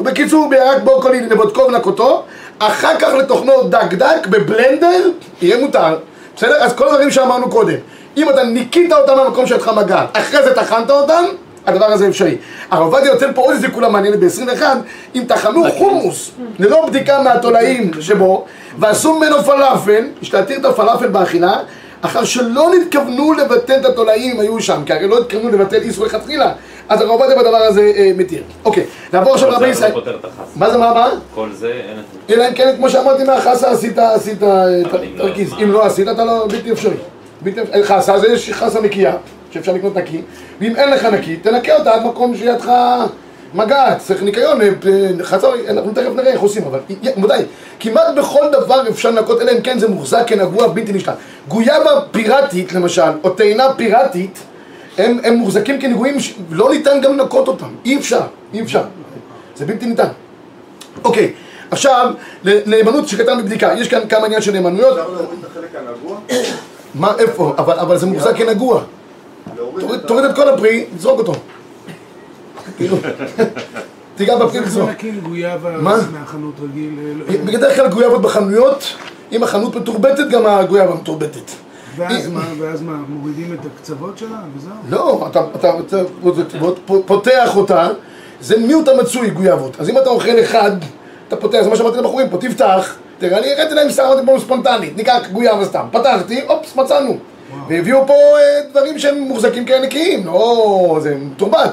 [0.00, 2.24] ובקיצור, בירק ברוקולי לבודקו ולנקותו,
[2.58, 5.10] אחר כך לתוכנו דק דק בבלנדר,
[5.42, 5.96] יהיה מותר.
[6.36, 6.54] בסדר?
[6.62, 7.76] אז כל הדברים שאמרנו קודם.
[8.16, 11.24] אם אתה ניקית אותם מהמקום שלך מגעת, אחרי זה טחנת אותם,
[11.66, 12.36] הדבר הזה אפשרי.
[12.70, 14.62] הרב עובדיה יוצא פה עוד איזה כולה מעניינת ב-21,
[15.14, 18.44] אם טחנו חומוס ללא בדיקה מהתולעים שבו,
[18.78, 21.56] ועשו ממנו פלאפל, יש להתיר את הפלאפל באכילה,
[22.02, 26.06] אחר שלא נתכוונו לבטל את התולעים אם היו שם, כי הרי לא התכוונו לבטל איסור
[26.06, 26.52] לכתחילה,
[26.88, 28.42] אז הרב עובדיה בדבר הזה אה, מתיר.
[28.64, 29.92] אוקיי, נעבור עכשיו ישראל.
[29.94, 30.56] לא החס.
[30.56, 31.10] מה זה מה מה?
[31.34, 32.34] כל זה אין את זה.
[32.34, 35.52] אלא אם כן, כמו שאמרתי מהחסה עשית, עשית אה, לא, תרכיז.
[35.52, 35.72] אם מה?
[35.72, 36.94] לא עשית, אתה לא, בלתי אפשרי.
[37.48, 37.84] אפשרי.
[37.84, 39.16] חסה זה יש חסה נקייה,
[39.50, 40.22] שאפשר לקנות נקי,
[40.60, 42.70] ואם אין לך נקי, תנקה אותה עד מקום שידך
[43.54, 46.78] מגעת, צריך ניקיון, אה, אה, חסה, אנחנו תכף נראה איך עושים, אבל
[47.16, 47.44] רבותיי,
[47.80, 51.14] כמעט בכל דבר אפשר לנקות, אלא אם כן זה מוחזק כנגוע בלתי נשלט.
[51.48, 54.38] גויאבה פיראטית, למשל, או טעינה פיראטית,
[54.98, 58.20] הם, הם מוחזקים כנגועים שלא ניתן גם לנקות אותם, אי אפשר,
[58.54, 58.82] אי אפשר,
[59.56, 60.08] זה בלתי ניתן.
[61.04, 61.32] אוקיי,
[61.70, 62.12] עכשיו,
[62.44, 64.98] נאמנות שכתבנו בבדיקה, יש כאן כמה עניין של נאמנויות.
[64.98, 66.18] אפשר להוריד את החלק הנגוע?
[66.94, 67.54] מה, איפה?
[67.58, 68.82] אבל, אבל זה מוחזק כנגוע.
[69.56, 70.08] תוריד, את ה...
[70.08, 71.32] תוריד את כל הפרי, תזרוק אותו.
[72.76, 72.96] כאילו,
[74.16, 74.88] תיגע בפרי איך ותזרוק.
[74.88, 75.96] מנקים גויאבה מה?
[76.12, 76.90] מהחנות רגיל?
[77.16, 78.94] לא- בדרך כלל גויאבות בחנויות,
[79.32, 81.50] אם החנות מתורבתת, גם הגויאבה מתורבתת.
[81.96, 84.72] ואז מה, ואז מה, מורידים את הקצוות שלה וזהו?
[84.88, 86.66] לא, אתה, אתה, אתה, אתה
[87.06, 87.88] פותח אותה,
[88.40, 89.76] זה מיעוט המצוי גויאבות.
[89.80, 90.70] אז אם אתה אוכל אחד,
[91.28, 94.96] אתה פותח, זה מה שאמרתי לבחורים פה, תפתח, תראה, אני הראיתי להם אמרתי פה ספונטנית,
[94.96, 95.86] ניקח גויאבה סתם.
[95.92, 97.16] פתחתי, אופס, מצאנו.
[97.68, 101.70] והביאו פה אה, דברים שהם מוחזקים כאלה נקיים, לא, זה מתורבת.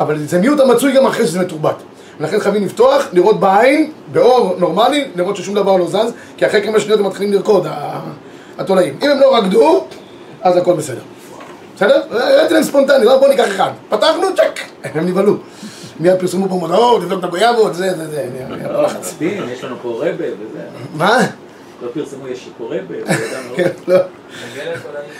[0.00, 1.76] אבל זה מיעוט המצוי גם אחרי שזה מתורבת.
[2.20, 6.80] ולכן חייבים לפתוח, לראות בעין, באור נורמלי, לראות ששום דבר לא זז, כי אחרי כמה
[6.80, 8.00] שניות הם מתחילים לרקוד, ה-
[8.58, 8.98] התולעים.
[9.02, 9.86] אם הם לא רקדו,
[10.42, 11.00] אז הכל בסדר.
[11.76, 12.02] בסדר?
[12.10, 13.70] הראיתי להם ספונטני, לא בוא ניקח אחד.
[13.88, 15.36] פתחנו, צ'ק, הם נבהלו.
[16.00, 18.26] מיד פרסמו פה מודעות, לבדוק את הגויאבות, זה, זה, זה.
[19.18, 20.60] דין, יש לנו פה רבה וזה.
[20.94, 21.18] מה?
[21.82, 23.54] לא פרסמו, יש פה רבה, וידענו.
[23.56, 23.98] כן, לא.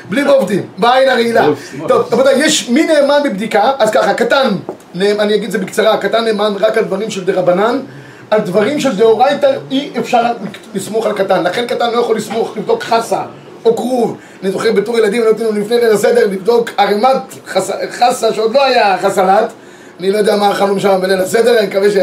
[0.09, 1.47] בלי בובטים, בעין הרעילה.
[1.89, 4.49] טוב, רבותיי, יש מי נאמן בבדיקה, אז ככה, קטן,
[4.97, 7.81] אני אגיד את זה בקצרה, קטן נאמן רק על דברים של דרבנן,
[8.33, 10.23] על דברים של דאורייתא אי אפשר
[10.75, 13.23] לסמוך על קטן, לכן קטן לא יכול לסמוך, לבדוק חסה
[13.65, 14.17] או כרוב.
[14.43, 17.23] אני זוכר בתור ילדים, נותנים לפני ליל הסדר לבדוק ערימת
[17.91, 19.53] חסה, שעוד לא היה חסלת.
[20.01, 21.97] אני לא יודע מה אכלנו שם בליל הסדר, אני מקווה ש...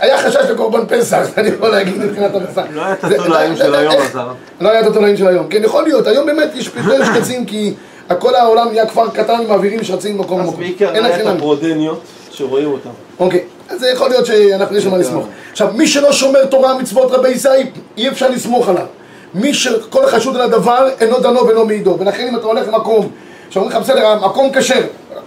[0.00, 2.62] היה חשש לקורבן פסח, אני יכול להגיד מבחינת המסע.
[2.70, 4.34] לא היה את התולעים של היום, אז הרב.
[4.60, 5.46] לא היה את התולעים של היום.
[5.48, 7.74] כן, יכול להיות, היום באמת יש יותר שחצים כי
[8.18, 10.60] כל העולם נהיה כפר קטן מעבירים שחצים ממקום אז למקום.
[10.60, 11.36] בעיקר היה את חינם.
[11.36, 12.90] הפרודניות שרואים אותם.
[13.18, 15.26] אוקיי, אז זה יכול להיות שאנחנו יש לנו מה לסמוך.
[15.52, 17.48] עכשיו, מי שלא שומר תורה מצוות רבי ישי,
[17.96, 18.86] אי אפשר לסמוך עליו.
[19.34, 21.96] מי שכל החשוד על הדבר אינו דנו ואינו מעידו.
[21.98, 23.08] ולכן אם אתה הולך למקום,
[23.50, 24.80] שאומרים לך בסדר, המקום כשר,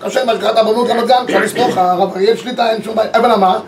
[0.06, 3.60] כשר מרכזת הרבנות רמת גן, אפשר לסמוך, הרב אריאל שליטה, אין שום בעיה, אבל מה?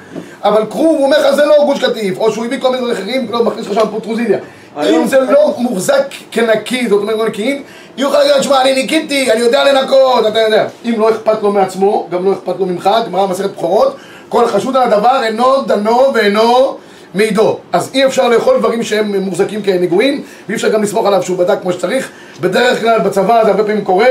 [0.44, 2.96] אבל כרוב, הוא אומר לך זה לא גוש קטיף, או שהוא הביא כל מיני דברים
[2.96, 4.38] אחרים, לא מכניס לך שם פוטרוזיליה.
[4.78, 7.64] אם זה לא מוחזק כנקי, זאת אומרת לא נקיים,
[7.98, 10.68] יהיו לך להגיד, שמע, אני ניקיתי, אני יודע לנקות, אתה יודע.
[10.86, 13.96] אם לא אכפת לו מעצמו, גם לא אכפת לו ממך, גמרא מסכת בכורות,
[14.32, 16.78] כל חשוד על הדבר אינו דנו ואינו
[17.14, 17.60] מעידו.
[17.74, 21.62] אז אי אפשר לאכול דברים שהם מוחזקים כנגועים, ואי אפשר גם לסמוך עליו שהוא בדק
[21.62, 22.10] כמו שצריך.
[22.42, 24.08] בדרך כלל בצבא זה הרבה פעמים קורה,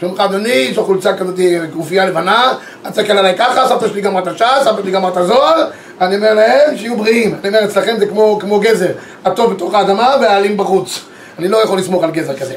[0.00, 1.34] שאומרים לך, אדוני, יש לו חולצה כזאת,
[1.72, 2.52] גופייה לבנה,
[2.86, 5.66] אל תסתכל עליי ככה, סבתא שלי גמרה את הש"ס, סבתא שלי גמרה את הזוהר,
[6.00, 7.34] אני אומר להם, שיהיו בריאים.
[7.40, 8.92] אני אומר, אצלכם זה כמו, כמו גזר,
[9.24, 11.00] הטוב בתוך האדמה והעלים בחוץ.
[11.38, 12.54] אני לא יכול לסמוך על גזר כזה.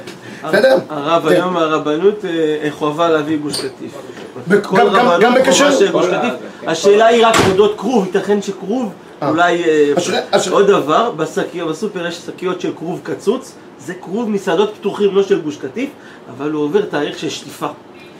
[0.47, 0.77] בסדר?
[0.89, 1.36] הרב, כן.
[1.36, 3.91] היום הרבנות אה, חובה להביא גוש קטיף.
[4.47, 5.71] בק- כל גם- רבנות חובה?
[5.71, 6.34] של גוש קטיף.
[6.67, 8.91] השאלה היא רק אודות כרוב, ייתכן שכרוב,
[9.27, 9.63] אולי...
[9.63, 9.93] אה,
[10.32, 11.12] אשרי- עוד דבר,
[11.69, 15.89] בסופר יש שקיות של כרוב קצוץ, זה כרוב מסעדות פתוחים, לא של גוש קטיף,
[16.38, 17.67] אבל הוא עובר תאריך של שטיפה.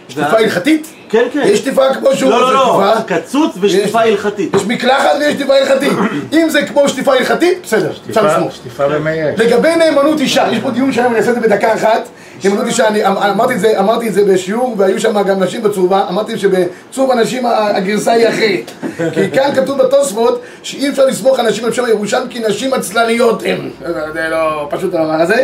[0.10, 0.88] שטיפה הלכתית?
[1.10, 1.42] כן, כן.
[1.46, 3.20] יש שטיפה כמו שהוא לא, רוצה לא, לא, שטיפה.
[3.22, 4.54] קצוץ ושטיפה הלכתית.
[4.56, 5.92] יש מקלחת ויש שטיפה הלכתית.
[6.34, 8.52] אם זה כמו שטיפה הלכתית, בסדר, אפשר שטיפה- לסמוך.
[8.56, 9.39] שטיפה במי אש.
[9.39, 12.08] לגבי נאמנות אישה, יש פה דיון שלם, אני אעשה את זה בדקה אחת.
[12.44, 15.63] לימדו אותי שאני, אמ- אמרתי את זה, אמרתי את זה בשיעור, והיו שם גם נשים
[15.63, 18.72] בצורבה, אמרתי שבצורבה נשים ה- הגרסה היא אחרת.
[19.13, 23.44] כי כאן כתוב בתוספות שאי אפשר לסמוך על נשים על שם הירושלמים כי נשים עצלניות
[23.46, 23.70] הן.
[24.13, 25.44] זה לא פשוט הדבר הזה.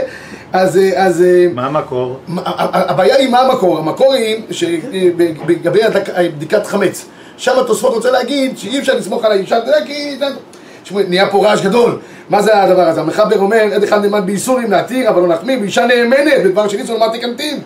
[0.54, 2.20] אז, אה, אז אה, מה המקור?
[2.74, 5.80] הבעיה היא מה המקור, המקור היא שלגבי
[6.36, 7.06] בדיקת חמץ.
[7.38, 10.18] שם התוספות רוצה להגיד שאי אפשר לסמוך על האישה, אתה יודע, כי
[10.92, 12.00] נהיה פה רעש גדול.
[12.30, 13.02] מה זה הדבר הזה?
[13.02, 16.94] המחבר אומר, עד אחד נאמן באיסורים להתיר אבל לא להחמיא ואישה נאמנת בדבר של איסור
[16.94, 17.58] לומר תקנתים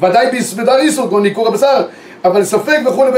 [0.00, 0.26] ודאי
[0.56, 1.82] בדבר איסור כמו ניכור הבשר.
[2.24, 3.10] אבל ספק וכולי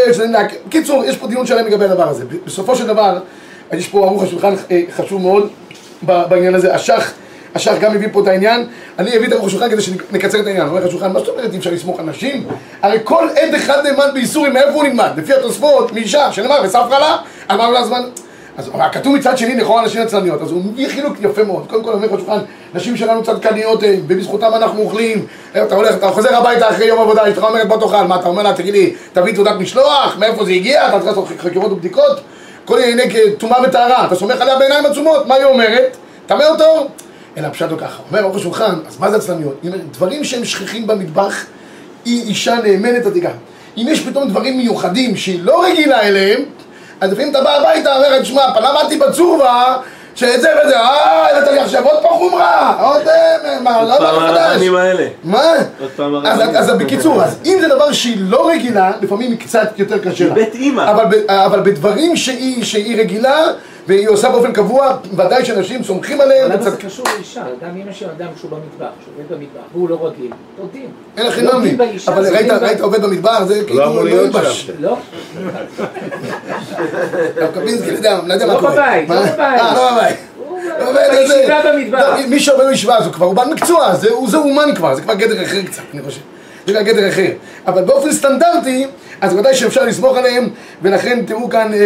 [0.66, 2.24] בקיצור, יש פה דיון שלם לגבי הדבר הזה.
[2.46, 3.18] בסופו של דבר,
[3.72, 5.48] יש פה ערוך השולחן אה, חשוב מאוד
[6.02, 7.12] בעניין הזה, השח
[7.54, 8.66] השח גם הביא פה את העניין,
[8.98, 10.68] אני אביא את ערוך השולחן כדי שנקצר את העניין.
[10.68, 12.46] אומר השולחן, מה זאת אומרת אי אפשר לסמוך על נשים?
[12.82, 15.10] הרי כל עד אחד נאמן באיסורים, מאיפה הוא נלמד?
[15.16, 17.16] לפי התוספות, מאישה, שנאמר, וספרה לה,
[17.50, 18.02] אמר לה זמן...
[18.58, 21.64] אז כתוב מצד שני, לכאורה נשים עצלניות, אז הוא מביא חילוק יפה מאוד.
[21.68, 22.38] קודם כל אומר השולחן,
[22.74, 25.26] נשים שלנו צדקניות הן, ובזכותם אנחנו אוכלים.
[25.52, 28.42] אתה הולך, אתה חוזר הביתה אחרי יום עבודה, אשתך אומרת בוא תאכל, מה אתה אומר
[28.42, 32.20] לה, תגיד לי, תביא תעודת משלוח, מאיפה זה הגיע, אתה צריך לעשות חקירות ובדיקות?
[32.64, 33.04] כל ענייני
[33.38, 35.96] טומאה וטהרה, אתה סומך עליה בעיניים עצומות, מה היא אומרת?
[36.26, 36.88] טמא אותו?
[37.36, 38.02] אלא הפשט לא ככה.
[38.10, 39.60] אומר אור השולחן, אז מה זה עצלניות?
[39.92, 41.44] דברים שהם שכיחים במטבח,
[42.04, 43.30] היא אישה נאמנת עתיקה.
[43.76, 46.40] אם יש פתאום דברים מיוחדים שהיא לא רגילה אליהם,
[47.00, 49.76] אז לפעמים אתה בא הביתה ואומרת, שמע, פעם למדתי בצורבה,
[50.14, 54.20] שאת זה וזה, אה, הבאת לי עכשיו עוד פעם חומרה, עוד, אה, מה, לא דבר
[54.20, 54.56] חדש.
[55.24, 55.52] מה?
[55.80, 56.56] עוד פעם אז, הרבנים.
[56.56, 60.34] אז בקיצור, אז אם זה דבר שהיא לא רגילה, לפעמים היא קצת יותר קשה לה.
[60.34, 60.90] בית אימא.
[61.28, 63.46] אבל, בדברים שהיא רגילה,
[63.86, 66.50] והיא עושה באופן קבוע, ודאי שאנשים סומכים עליהם.
[66.52, 67.42] למה זה קשור לאישה?
[67.62, 70.88] גם אם יש אדם שהוא במטבח, שעובד במטבח, והוא לא רגיל, תודים.
[71.16, 71.76] אין לכם לא נמי.
[72.08, 74.66] אבל זה ראית, עובד במדבר, זה כאילו אמור לא להיות ילבש.
[74.66, 74.72] שם.
[74.78, 74.96] לא?
[77.40, 78.72] הרב קפינסקי, לא יודע לא מה לא קורה.
[78.72, 79.16] בבית, לא?
[79.22, 79.38] בבית.
[79.40, 80.16] אה, לא בבית.
[80.46, 80.58] הוא
[80.94, 81.98] לא איזה- בישיבה במטבח.
[82.20, 85.14] לא, מי שעובד בישיבה הזו כבר הוא בעל מקצוע, הוא זה אומן כבר, זה כבר
[85.14, 86.20] גדר אחר קצת, אני חושב.
[86.66, 87.30] זה כבר גדר אחר.
[87.66, 88.86] אבל באופן סטנדרטי,
[89.20, 90.48] אז ודאי שאפשר לסמוך עליהם,
[90.82, 91.78] ולכן תראו כאן, אה,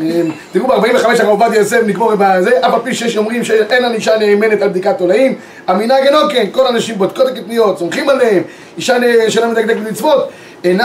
[0.00, 0.20] אה,
[0.52, 0.82] תראו ב-45
[1.22, 4.98] הרב עובדיה יוסף נגמור בזה, אף על פי שיש אומרים שאין ענישה נאמנת על בדיקת
[4.98, 5.34] תולעים,
[5.66, 8.42] המנהג אינו כן, כל הנשים בודקות הקטניות, סומכים עליהם,
[8.76, 8.96] אישה
[9.28, 10.28] שאינה מדקדקת במצוות,
[10.64, 10.84] אינה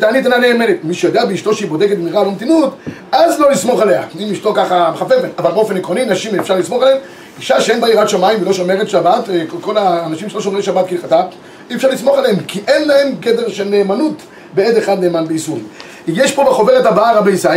[0.00, 0.76] תענית אינה נאמנת.
[0.84, 2.76] מי שיודע באשתו שהיא בודקת מרע לא מתינות,
[3.12, 4.02] אז לא לסמוך עליה.
[4.20, 6.98] אם אשתו ככה מחפפת, אבל באופן עקרוני, נשים אפשר לסמוך עליהן.
[7.38, 11.22] אישה שאין בה יראת שמיים ולא שומרת שבת, אה, כל- האנשים שלא שומרי שבת כהלכתה,
[11.70, 14.22] אי אפשר לסמוך עליהם, כי אין להם גדר של נאמנות
[14.54, 15.64] בעד אחד נאמן באיסורים.
[16.08, 17.48] יש פה בחוברת הבאה רבי ישי,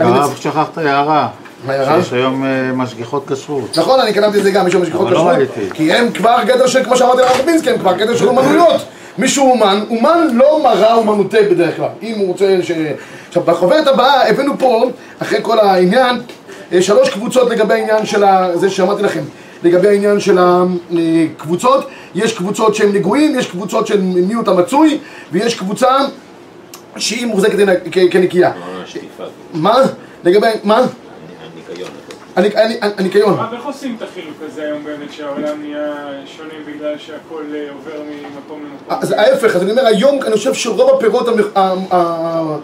[0.00, 1.28] הרב שכחת הערה.
[1.66, 1.74] מה?
[2.02, 3.78] שיש היום אה, משגיחות כשרות.
[3.78, 5.74] נכון, אני כתבתי את זה גם, יש שם משגיחות אבל לא כשרות, ראיתי.
[5.74, 8.80] כי הם כבר גדר של, כמו שאמרתי לרב קפינסקי, הם כבר גדר של אומנויות.
[9.18, 12.70] מישהו אומן, אומן לא מראה אומנותה בדרך כלל, אם הוא רוצה ש...
[13.28, 16.20] עכשיו, בחוברת הבאה הבאנו פה, אחרי כל העניין,
[16.72, 18.48] אה, שלוש קבוצות לגבי העניין של ה...
[18.54, 19.22] זה שאמרתי לכם,
[19.62, 24.98] לגבי העניין של הקבוצות, יש קבוצות שהן נגועים, יש קבוצות של מיעוט המצוי,
[25.32, 25.98] ויש קבוצה
[26.96, 27.58] שהיא מוחזקת
[28.10, 28.52] כנקייה.
[29.54, 29.74] מה?
[30.24, 30.46] לגבי...
[30.64, 30.86] מה?
[32.36, 33.38] הניק- הניק- הניקיון.
[33.52, 35.92] איך עושים את החילוק הזה היום באמת, שהעולם נהיה
[36.36, 38.98] שונה בגלל שהכל אה, עובר ממקום למקום?
[39.02, 41.26] אז ההפך, אז אני אומר, היום אני חושב שרוב הפירות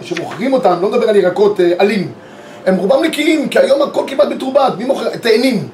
[0.03, 2.13] שמוכרים אותם, לא מדבר על ירקות אה, עלים,
[2.67, 5.17] הם רובם נקיים, כי היום הכל כמעט מתורבת, מי מוכר?
[5.17, 5.69] תאנים.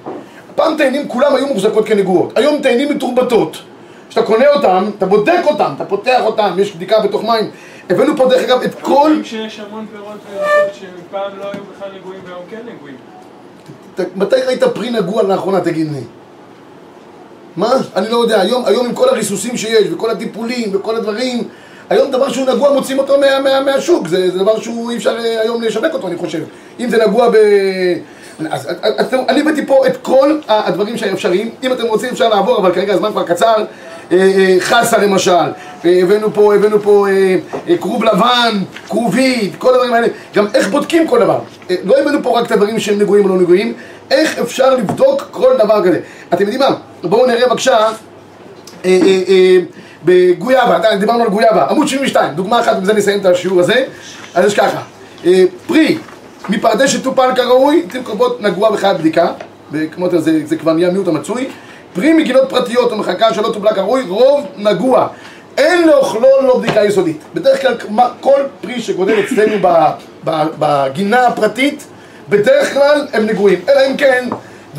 [0.54, 3.56] פעם תאנים כולם היו מוחזקות כנגועות, היום תאנים מתורבתות.
[4.08, 7.50] כשאתה קונה אותם, אתה בודק אותם, אתה פותח אותם, יש בדיקה בתוך מים.
[7.90, 9.20] הבאנו פה דרך אגב את כל...
[9.24, 12.96] שיש המון פירות וירקות שפעם לא היו בכלל נגועים והיום כן נגועים.
[14.16, 16.00] מתי ראית פרי נגוע לאחרונה, תגיד לי?
[17.56, 17.72] מה?
[17.96, 21.48] אני לא יודע, היום, היום עם כל הריסוסים שיש, וכל הטיפולים, וכל הדברים,
[21.90, 25.18] היום דבר שהוא נגוע מוצאים אותו מה, מה, מהשוק, זה, זה דבר שהוא אי אפשר
[25.18, 26.44] אה, היום לשווק אותו, אני חושב.
[26.80, 27.36] אם זה נגוע ב...
[28.50, 32.28] אז, אז, אז תראו, אני הבאתי פה את כל הדברים האפשריים, אם אתם רוצים אפשר
[32.28, 33.64] לעבור, אבל כרגע הזמן כבר קצר.
[34.12, 37.06] אה, אה, חסה למשל, אה, הבאנו פה, הבאנו פה
[37.80, 41.38] כרוב לבן, כרובית, כל הדברים האלה, גם איך בודקים כל דבר.
[41.84, 43.72] לא הבאנו פה רק את הדברים שהם נגועים או לא נגועים,
[44.10, 46.00] איך אפשר לבדוק כל דבר כזה.
[46.32, 46.68] אתם יודעים מה?
[47.02, 47.88] בואו נראה בבקשה
[50.04, 53.84] בגויאבה, דיברנו על גויאבה, עמוד 72, דוגמה אחת, ובזה נסיים את השיעור הזה.
[54.34, 54.80] אז יש ככה,
[55.66, 55.98] פרי
[56.48, 59.32] מפרדס שטופל כראוי, לעיתים קרובות נגוע בחיית בדיקה,
[59.72, 61.48] שאתה, זה, זה כבר נהיה מיעוט המצוי.
[61.94, 65.08] פרי מגינות פרטיות או מחלקה שלא טופלה כראוי, רוב נגוע.
[65.58, 67.22] אין לאוכלו ללא בדיקה יסודית.
[67.34, 67.74] בדרך כלל
[68.20, 69.68] כל פרי שגודל אצלנו
[70.58, 71.84] בגינה הפרטית,
[72.28, 73.60] בדרך כלל הם נגועים.
[73.68, 74.28] אלא אם כן,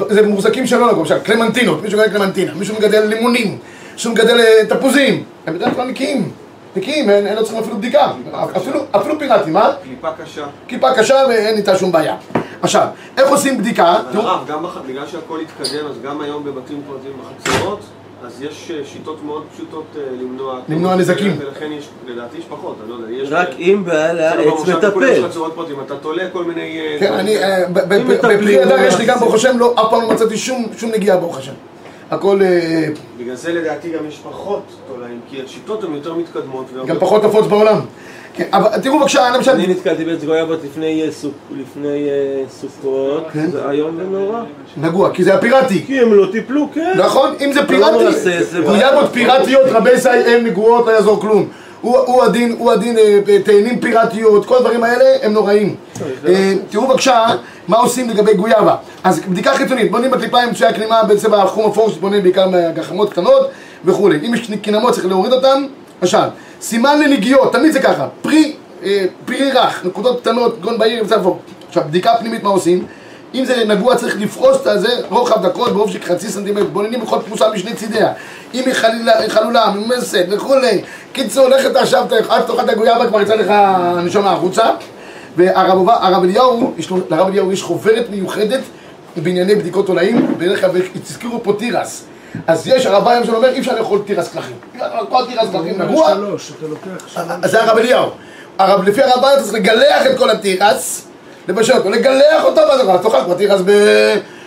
[0.09, 0.99] זה מוחזקים שלא נגועים.
[0.99, 3.57] למשל, קלמנטינות, מישהו מגדל קלמנטינה, מישהו מגדל לימונים,
[3.93, 5.23] מישהו מגדל אה, תפוזים.
[5.47, 6.31] הם בדרך כלל נקיים.
[6.75, 8.11] נקיים, אין אין לא צריכים אפילו בדיקה.
[8.57, 9.71] אפילו, אפילו פיראטים, מה?
[9.83, 10.45] קליפה קשה.
[10.67, 12.15] כיפה קשה ואין איתה שום בעיה.
[12.61, 13.91] עכשיו, איך עושים בדיקה?
[13.95, 17.79] אבל תראו, הרב, גם בח- בגלל שהכל התקדם, אז גם היום בבתים פרטיים בחצרות,
[18.25, 20.59] אז יש אה, שיטות מאוד פשוטות אה, למנוע...
[20.69, 21.35] למנוע נזקים.
[21.39, 23.23] ולכן יש, לדעתי יש פחות, אני לא יודע.
[23.23, 23.29] יש...
[23.31, 25.25] רק אם בעל העץ מטפל.
[25.85, 26.79] אתה תולה כל מיני...
[26.79, 27.43] אה, כן, אני.
[27.43, 30.65] אה, בפרי הדר יש לי גם לא ברוך השם, לא, אף פעם לא מצאתי שום
[30.93, 31.53] נגיעה ברוך השם.
[32.11, 32.87] הכל, אה,
[33.19, 36.65] בגלל זה לדעתי גם יש פחות תולעים, כי השיטות הן יותר מתקדמות.
[36.87, 37.79] גם פחות נפוץ בעולם.
[38.33, 41.07] כן, אבל תראו בבקשה, למשל, אני נתקלתי בעץ גויאבות לפני אה,
[41.85, 43.51] אה, סוכות, כן.
[43.51, 44.41] זה איום ונורא.
[44.77, 45.83] נגוע, כי זה הפיראטי.
[45.85, 46.93] כי הם לא טיפלו, כן.
[46.97, 47.35] נכון?
[47.45, 48.03] אם זה לא פיראטי,
[48.65, 51.49] גויאבות פיראטיות, רבי סי הן נגועות, לא יעזור כלום.
[51.81, 55.75] הוא הדין, הוא הדין, אה, אה, תאנים פיראטיות, כל הדברים האלה הם נוראים.
[56.27, 57.25] אה, תראו בבקשה
[57.67, 58.75] מה עושים לגבי גויאבה.
[59.03, 63.49] אז בדיקה חיצונית, בונים בקליפיים מצויה כנימה בצבע חום אפור שבונים בעיקר מהגחמות קטנות
[63.85, 64.19] וכולי.
[64.27, 65.65] אם יש קינמות צריך להוריד אותן,
[66.01, 66.17] למשל,
[66.61, 68.55] סימן לנגיעות, תמיד זה ככה, פרי,
[69.25, 71.39] פרי רך, נקודות קטנות, גון בעיר אפור.
[71.67, 72.85] עכשיו, בדיקה פנימית מה עושים?
[73.33, 77.17] אם זה נגוע צריך לפרוס את הזה רוחב דקות ברוב של חצי סנטימטר, בוננים בכל
[77.27, 78.13] פרוסה משני צידיה.
[78.53, 80.81] אם היא חלילה, חלולה, ממסת וכולי.
[81.13, 84.65] קיצור, לך אתה עכשיו, עד שתאכל את הגויאבה כבר יצא לך הנשמה החוצה.
[85.37, 86.73] והרב אליהו,
[87.09, 88.61] לרב אליהו יש חוברת מיוחדת
[89.17, 90.69] בענייני בדיקות תולעים, בדרך כלל
[91.05, 92.05] הזכירו פה תירס.
[92.47, 94.55] אז יש הרב היום שאומר אי אפשר לאכול תירס קלחים
[95.09, 96.15] כל תירס קלחים נגוע.
[97.45, 98.09] זה הרב אליהו.
[98.85, 101.07] לפי הרב אליהו צריך לגלח את כל התירס,
[101.47, 103.61] לבשל אותו, לגלח אותו, ואז אתה תאכל כבר תירס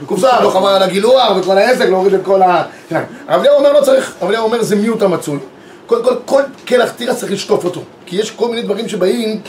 [0.03, 2.63] בקופסה, לא חבל על הגילוח וכל העסק, להוריד את כל ה...
[2.89, 3.03] כן.
[3.29, 5.39] הרב אליהו אומר לא צריך, הרב אליהו אומר זה מיעוט המצוי.
[5.87, 9.41] כל, כל, כל קלח תירס צריך לשטוף אותו, כי יש כל מיני דברים שבאים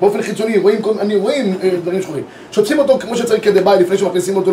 [0.00, 2.24] באופן חיצוני, רואים, כל- אני רואים אה, דברים שחורים.
[2.52, 4.52] שוטפים אותו כמו שצריך כדבעי לפני שמכניסים אותו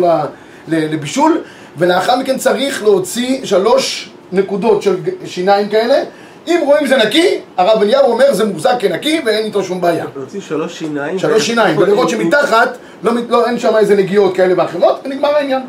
[0.68, 1.40] לבישול,
[1.78, 6.02] ולאחר מכן צריך להוציא שלוש נקודות של שיניים כאלה.
[6.48, 7.26] אם רואים זה נקי,
[7.56, 10.04] הרב אליהו אומר זה מוחזק כנקי ואין איתו שום בעיה.
[10.16, 11.18] להוציא שלוש שיניים.
[11.18, 15.62] שלוש שיניים, ולראות שמתחת לא, לא, אין שם איזה נגיעות כאלה ואחרות, ונגמר העניין.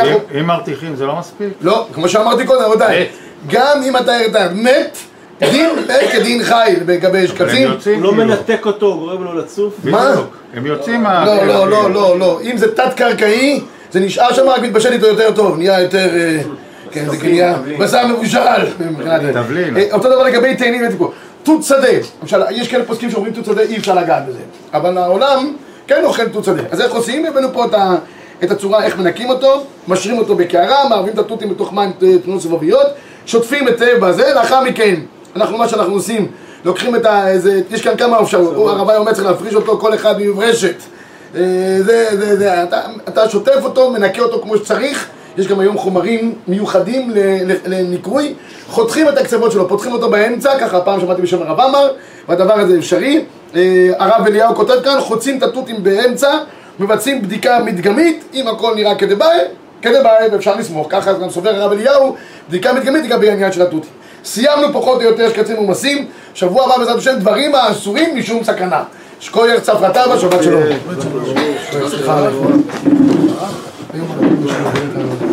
[0.00, 1.48] אם- מרתיחים זה לא מספיק?
[1.60, 3.08] לא, כמו שאמרתי קודם, רבותיי,
[3.50, 4.12] גם אם אתה
[4.54, 4.96] מת,
[5.40, 7.18] דין מת כדין חי לגבי.
[7.20, 8.12] יוצאים הוא לא כאילו.
[8.12, 9.74] מנתק אותו, הוא גורם לו לצוף.
[9.84, 10.14] מה?
[10.54, 11.24] הם יוצאים מה...
[11.26, 12.40] לא, לא, לא, לא, לא.
[12.42, 13.60] אם זה תת-קרקעי,
[13.92, 16.08] זה נשאר שם, רק מתבשל איתו יותר טוב, נהיה יותר...
[16.92, 18.38] כן, זה נהיה בשר מבושל.
[19.32, 19.76] תבלין.
[19.76, 21.08] אה, אותו דבר לגבי תאנים וטיפול.
[21.42, 21.88] תות שדה,
[22.50, 24.38] יש כאלה פוסקים שאומרים תות שדה, אי אפשר לגעת בזה.
[24.74, 25.52] אבל העולם
[25.86, 26.62] כן אוכל תות שדה.
[26.70, 27.26] אז איך עושים?
[27.26, 27.94] הבאנו פה את ה-
[28.42, 31.90] את הצורה, איך מנקים אותו, משרים אותו בקערה, מערבים את התותים בתוך מים
[32.24, 32.86] תמונות סבביות,
[33.26, 34.94] שוטפים היטב בזה, לאחר מכן,
[35.36, 36.26] אנחנו, מה שאנחנו עושים,
[36.64, 37.28] לוקחים את ה...
[37.28, 40.74] איזה, יש כאן כמה אפשרויות, הוא, הרב אומר צריך להפריש אותו כל אחד מיוברשת.
[41.36, 41.40] אה,
[41.78, 46.34] זה, זה, זה, אתה, אתה שוטף אותו, מנקה אותו כמו שצריך, יש גם היום חומרים
[46.48, 47.10] מיוחדים
[47.66, 48.34] לניקוי,
[48.68, 51.90] חותכים את הקצוות שלו, פותחים אותו באמצע, ככה פעם שמעתי בשם הרב עמר,
[52.28, 53.24] והדבר הזה אפשרי.
[53.56, 56.30] אה, הרב אליהו כותב כאן, חוצים את התותים באמצע,
[56.78, 59.38] מבצעים בדיקה מדגמית, אם הכל נראה כדבעי,
[59.82, 62.16] כדבעי, ואפשר לסמוך, ככה גם סובר הרב אליהו,
[62.48, 63.90] בדיקה מדגמית לגבי העניין של התותים.
[64.24, 68.82] סיימנו פחות או יותר שקצים ומסים, שבוע הבא בעזרת השם דברים האסורים משום סכנה.
[69.20, 70.62] שכוייך צפרתה בשבת שלום.
[73.92, 74.32] סליחה עליכם.
[74.32, 75.31] היום אנחנו בשביל-